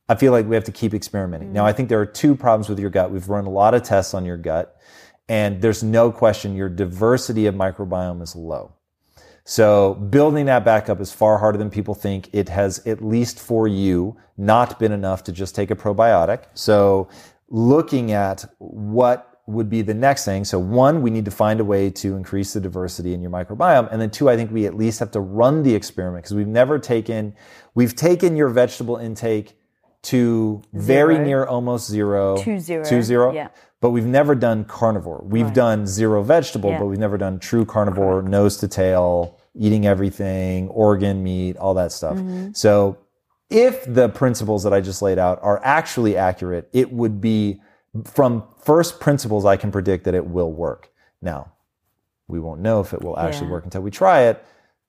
[0.08, 1.52] I feel like we have to keep experimenting.
[1.52, 3.10] Now, I think there are two problems with your gut.
[3.10, 4.76] We've run a lot of tests on your gut,
[5.28, 8.77] and there's no question your diversity of microbiome is low.
[9.50, 12.28] So building that back up is far harder than people think.
[12.34, 16.42] It has, at least for you, not been enough to just take a probiotic.
[16.52, 17.08] So
[17.48, 20.44] looking at what would be the next thing.
[20.44, 23.90] So one, we need to find a way to increase the diversity in your microbiome.
[23.90, 26.46] And then two, I think we at least have to run the experiment because we've
[26.46, 27.34] never taken,
[27.74, 29.58] we've taken your vegetable intake
[30.02, 32.36] to very near almost zero.
[32.36, 33.32] To zero, To zero.
[33.32, 33.48] yeah.
[33.80, 35.22] But we've never done carnivore.
[35.24, 36.80] We've done zero vegetable, Yeah.
[36.80, 41.92] but we've never done true carnivore, nose to tail, eating everything, organ meat, all that
[41.92, 42.16] stuff.
[42.16, 42.52] Mm-hmm.
[42.52, 42.98] So
[43.50, 47.60] if the principles that I just laid out are actually accurate, it would be
[48.04, 50.90] from first principles, I can predict that it will work.
[51.20, 51.52] Now,
[52.28, 53.52] we won't know if it will actually Yeah.
[53.54, 54.44] work until we try it.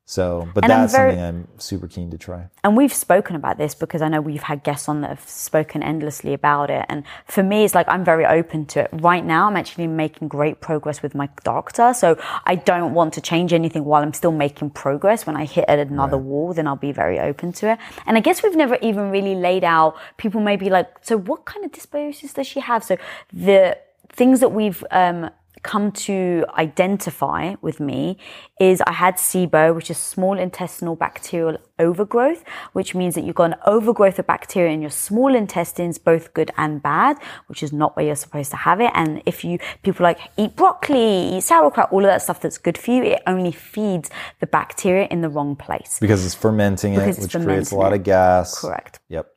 [0.10, 2.48] So, but And I'm that's very- something I'm super keen to try.
[2.64, 5.84] and we've spoken about this because I know we've had guests on that have spoken
[5.84, 6.84] endlessly about it.
[6.90, 8.90] And for me, it's like I'm very open to it.
[8.92, 11.94] Right now, I'm actually making great progress with my doctor.
[11.94, 15.28] So I don't want to change anything while I'm still making progress.
[15.28, 17.78] When I hit at another wall, then I'll be very open to it.
[18.08, 21.46] And I guess we've never even really laid out, people may be like, so what
[21.46, 22.84] kind of dysbiosis does she have?
[22.84, 22.98] So
[23.32, 23.78] the
[24.12, 25.30] things that we've, um,
[25.64, 28.18] come to identify with me
[28.60, 32.44] is I had SIBO, which is small intestinal bacterial overgrowth,
[32.74, 36.52] which means that you've got an overgrowth of bacteria in your small intestines, both good
[36.58, 38.92] and bad, which is not where you're supposed to have it.
[38.94, 42.78] And if you, people like eat broccoli, eat sauerkraut, all of that stuff that's good
[42.78, 45.98] for you, it only feeds the bacteria in the wrong place.
[46.00, 48.60] Because it's fermenting Because it, it's which creates a lot of gas.
[48.60, 49.00] Correct.
[49.10, 49.28] Yep.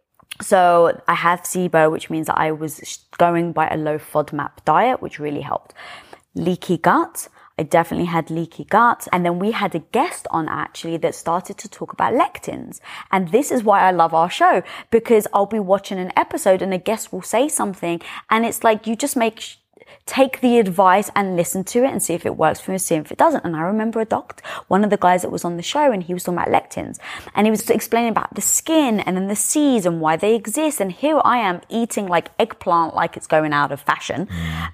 [0.40, 5.02] So I had SIBO, which means that I was going by a low FODMAP diet,
[5.02, 5.74] which really helped.
[6.34, 7.28] Leaky gut.
[7.58, 9.06] I definitely had leaky gut.
[9.12, 12.80] And then we had a guest on actually that started to talk about lectins.
[13.10, 16.72] And this is why I love our show because I'll be watching an episode and
[16.72, 19.58] a guest will say something and it's like you just make
[20.06, 22.96] take the advice and listen to it and see if it works for you, see
[22.96, 23.44] if it doesn't.
[23.44, 26.02] And I remember a doctor, one of the guys that was on the show, and
[26.02, 26.98] he was talking about lectins,
[27.34, 30.80] and he was explaining about the skin and then the seeds and why they exist.
[30.80, 34.28] And here I am eating like eggplant, like it's going out of fashion,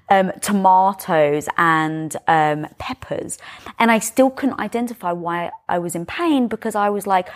[0.09, 3.37] um, tomatoes and um, peppers,
[3.77, 7.29] and I still couldn't identify why I was in pain because I was like,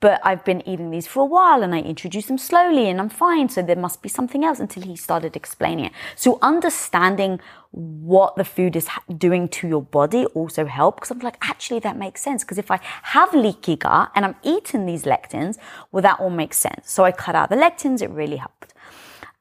[0.00, 3.08] but I've been eating these for a while and I introduced them slowly and I'm
[3.08, 3.48] fine.
[3.48, 5.92] So there must be something else until he started explaining it.
[6.14, 7.40] So understanding
[7.72, 11.96] what the food is doing to your body also helped because I'm like, actually, that
[11.96, 12.44] makes sense.
[12.44, 15.58] Because if I have leaky gut and I'm eating these lectins,
[15.90, 16.90] well, that all makes sense.
[16.90, 18.00] So I cut out the lectins.
[18.00, 18.74] It really helped.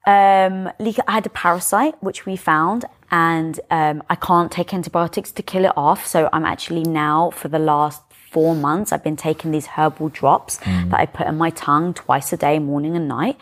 [0.07, 5.33] Um, leak- I had a parasite, which we found, and um, I can't take antibiotics
[5.33, 6.07] to kill it off.
[6.07, 10.57] So I'm actually now, for the last four months, I've been taking these herbal drops
[10.57, 13.37] that I put in my tongue twice a day, morning and night.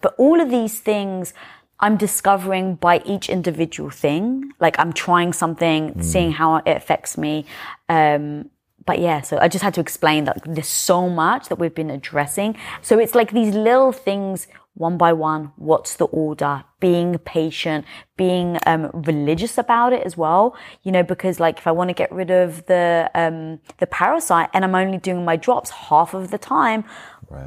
[0.00, 1.32] But all of these things,
[1.80, 4.52] I'm discovering by each individual thing.
[4.60, 7.46] Like I'm trying something, seeing how it affects me.
[7.88, 8.50] Um,
[8.86, 11.90] but yeah, so I just had to explain that there's so much that we've been
[11.90, 12.56] addressing.
[12.82, 15.52] So it's like these little things one by one.
[15.56, 16.64] What's the order?
[16.80, 17.84] Being patient,
[18.16, 20.56] being um, religious about it as well.
[20.82, 24.50] You know, because like if I want to get rid of the um, the parasite
[24.52, 26.84] and I'm only doing my drops half of the time,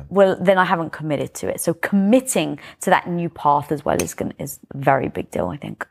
[0.10, 1.62] well, then I haven't committed to it.
[1.62, 5.48] So committing to that new path as well is gonna, is a very big deal.
[5.48, 5.86] I think.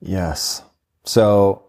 [0.00, 0.62] Yes.
[1.04, 1.65] So,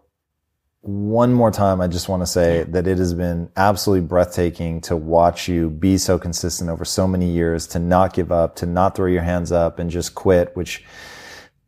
[0.80, 4.96] one more time, I just want to say that it has been absolutely breathtaking to
[4.96, 8.94] watch you be so consistent over so many years, to not give up, to not
[8.94, 10.84] throw your hands up and just quit, which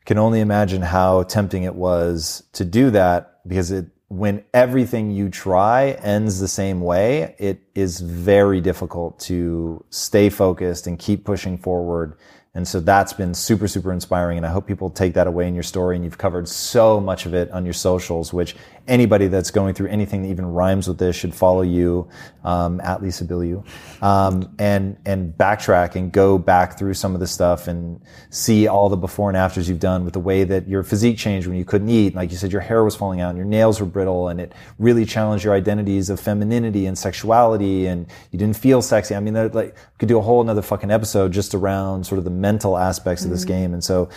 [0.07, 5.29] can only imagine how tempting it was to do that because it, when everything you
[5.29, 11.59] try ends the same way, it is very difficult to stay focused and keep pushing
[11.59, 12.17] forward.
[12.53, 14.37] And so that's been super, super inspiring.
[14.37, 15.95] And I hope people take that away in your story.
[15.95, 18.57] And you've covered so much of it on your socials, which
[18.89, 22.09] anybody that's going through anything that even rhymes with this should follow you
[22.45, 23.65] um, at Lisa Bilyeu,
[24.03, 28.89] um, and and backtrack and go back through some of the stuff and see all
[28.89, 31.65] the before and afters you've done with the way that your physique changed when you
[31.65, 32.15] couldn't eat.
[32.15, 34.53] Like you said, your hair was falling out, and your nails were brittle, and it
[34.79, 39.15] really challenged your identities of femininity and sexuality, and you didn't feel sexy.
[39.15, 42.31] I mean, like could do a whole another fucking episode just around sort of the
[42.41, 44.09] mental aspects of this game, and so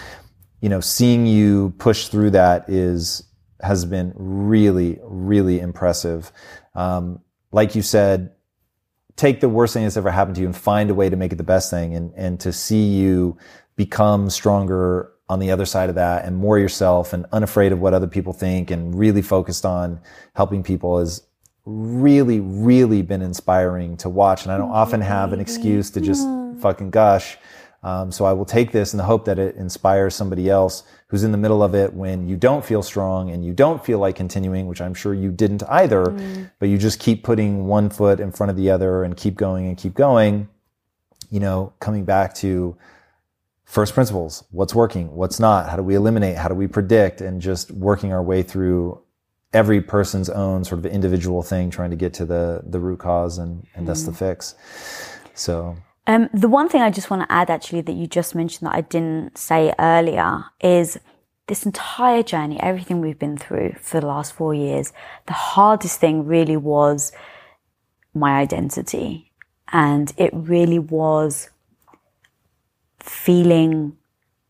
[0.64, 3.24] you know, seeing you push through that is
[3.60, 6.32] has been really, really impressive.
[6.74, 7.20] Um,
[7.52, 8.32] like you said,
[9.18, 11.34] take the worst thing that's ever happened to you and find a way to make
[11.34, 13.38] it the best thing, and and to see you
[13.76, 17.94] become stronger on the other side of that and more yourself and unafraid of what
[17.94, 20.00] other people think and really focused on
[20.36, 21.24] helping people is
[21.66, 24.44] really, really been inspiring to watch.
[24.44, 26.26] And I don't often have an excuse to just
[26.62, 27.38] fucking gush.
[27.84, 31.24] Um, so I will take this in the hope that it inspires somebody else who's
[31.24, 34.16] in the middle of it when you don't feel strong and you don't feel like
[34.16, 36.12] continuing, which I'm sure you didn't either,
[36.60, 39.68] but you just keep putting one foot in front of the other and keep going
[39.68, 40.48] and keep going.
[41.30, 42.78] You know, coming back to
[43.66, 47.42] first principles, what's working, what's not, how do we eliminate, how do we predict, and
[47.42, 49.02] just working our way through
[49.52, 53.38] every person's own sort of individual thing, trying to get to the the root cause
[53.38, 54.56] and and thus the fix.
[55.34, 55.76] So
[56.06, 58.76] Um, the one thing I just want to add, actually, that you just mentioned that
[58.76, 61.00] I didn't say earlier is
[61.48, 64.94] this entire journey, everything we've been through for the last four years,
[65.28, 67.12] the hardest thing really was
[68.14, 69.32] my identity.
[69.72, 71.50] And it really was
[73.00, 73.98] feeling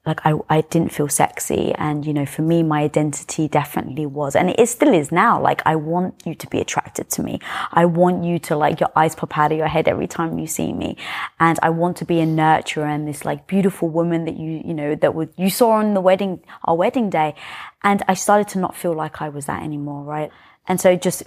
[0.05, 4.35] like I, I didn't feel sexy and you know for me my identity definitely was
[4.35, 5.41] and it still is now.
[5.41, 7.39] Like i want you to be attracted to me.
[7.71, 10.47] I want you to like your eyes pop out of your head every time you
[10.47, 10.97] see me.
[11.39, 14.73] And i want to be a nurturer and this like beautiful woman that you you
[14.73, 17.35] know that would you saw on the wedding our wedding day.
[17.83, 20.31] And i started to not feel like i was that anymore right?
[20.67, 21.23] And so just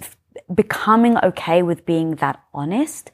[0.55, 3.11] becoming okay with being that honest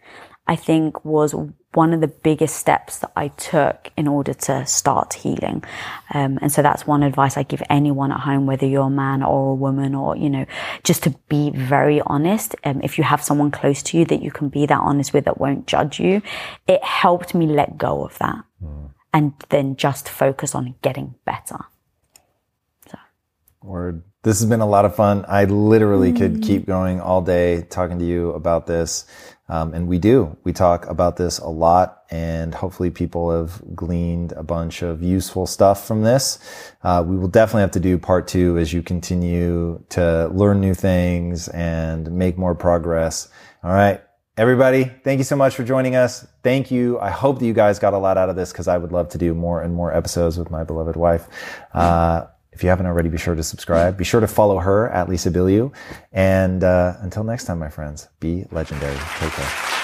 [0.46, 1.34] I think was
[1.74, 5.64] one of the biggest steps that I took in order to start healing.
[6.12, 9.22] Um, and so that's one advice I give anyone at home, whether you're a man
[9.22, 10.44] or a woman or, you know,
[10.84, 12.54] just to be very honest.
[12.64, 15.24] Um, if you have someone close to you that you can be that honest with
[15.24, 16.20] that won't judge you,
[16.66, 18.90] it helped me let go of that mm.
[19.14, 21.58] and then just focus on getting better.
[22.90, 22.98] So.
[23.62, 24.02] Word.
[24.24, 25.24] This has been a lot of fun.
[25.26, 26.18] I literally mm.
[26.18, 29.06] could keep going all day talking to you about this.
[29.52, 30.34] Um, and we do.
[30.44, 35.46] We talk about this a lot, and hopefully, people have gleaned a bunch of useful
[35.46, 36.38] stuff from this.
[36.82, 40.72] Uh, we will definitely have to do part two as you continue to learn new
[40.72, 43.28] things and make more progress.
[43.62, 44.00] All right.
[44.38, 46.26] Everybody, thank you so much for joining us.
[46.42, 46.98] Thank you.
[46.98, 49.10] I hope that you guys got a lot out of this because I would love
[49.10, 51.28] to do more and more episodes with my beloved wife.
[51.74, 53.96] Uh, if you haven't already, be sure to subscribe.
[53.96, 55.72] Be sure to follow her at Lisa Bilyeu.
[56.12, 58.96] And uh, until next time, my friends, be legendary.
[59.18, 59.81] Take care.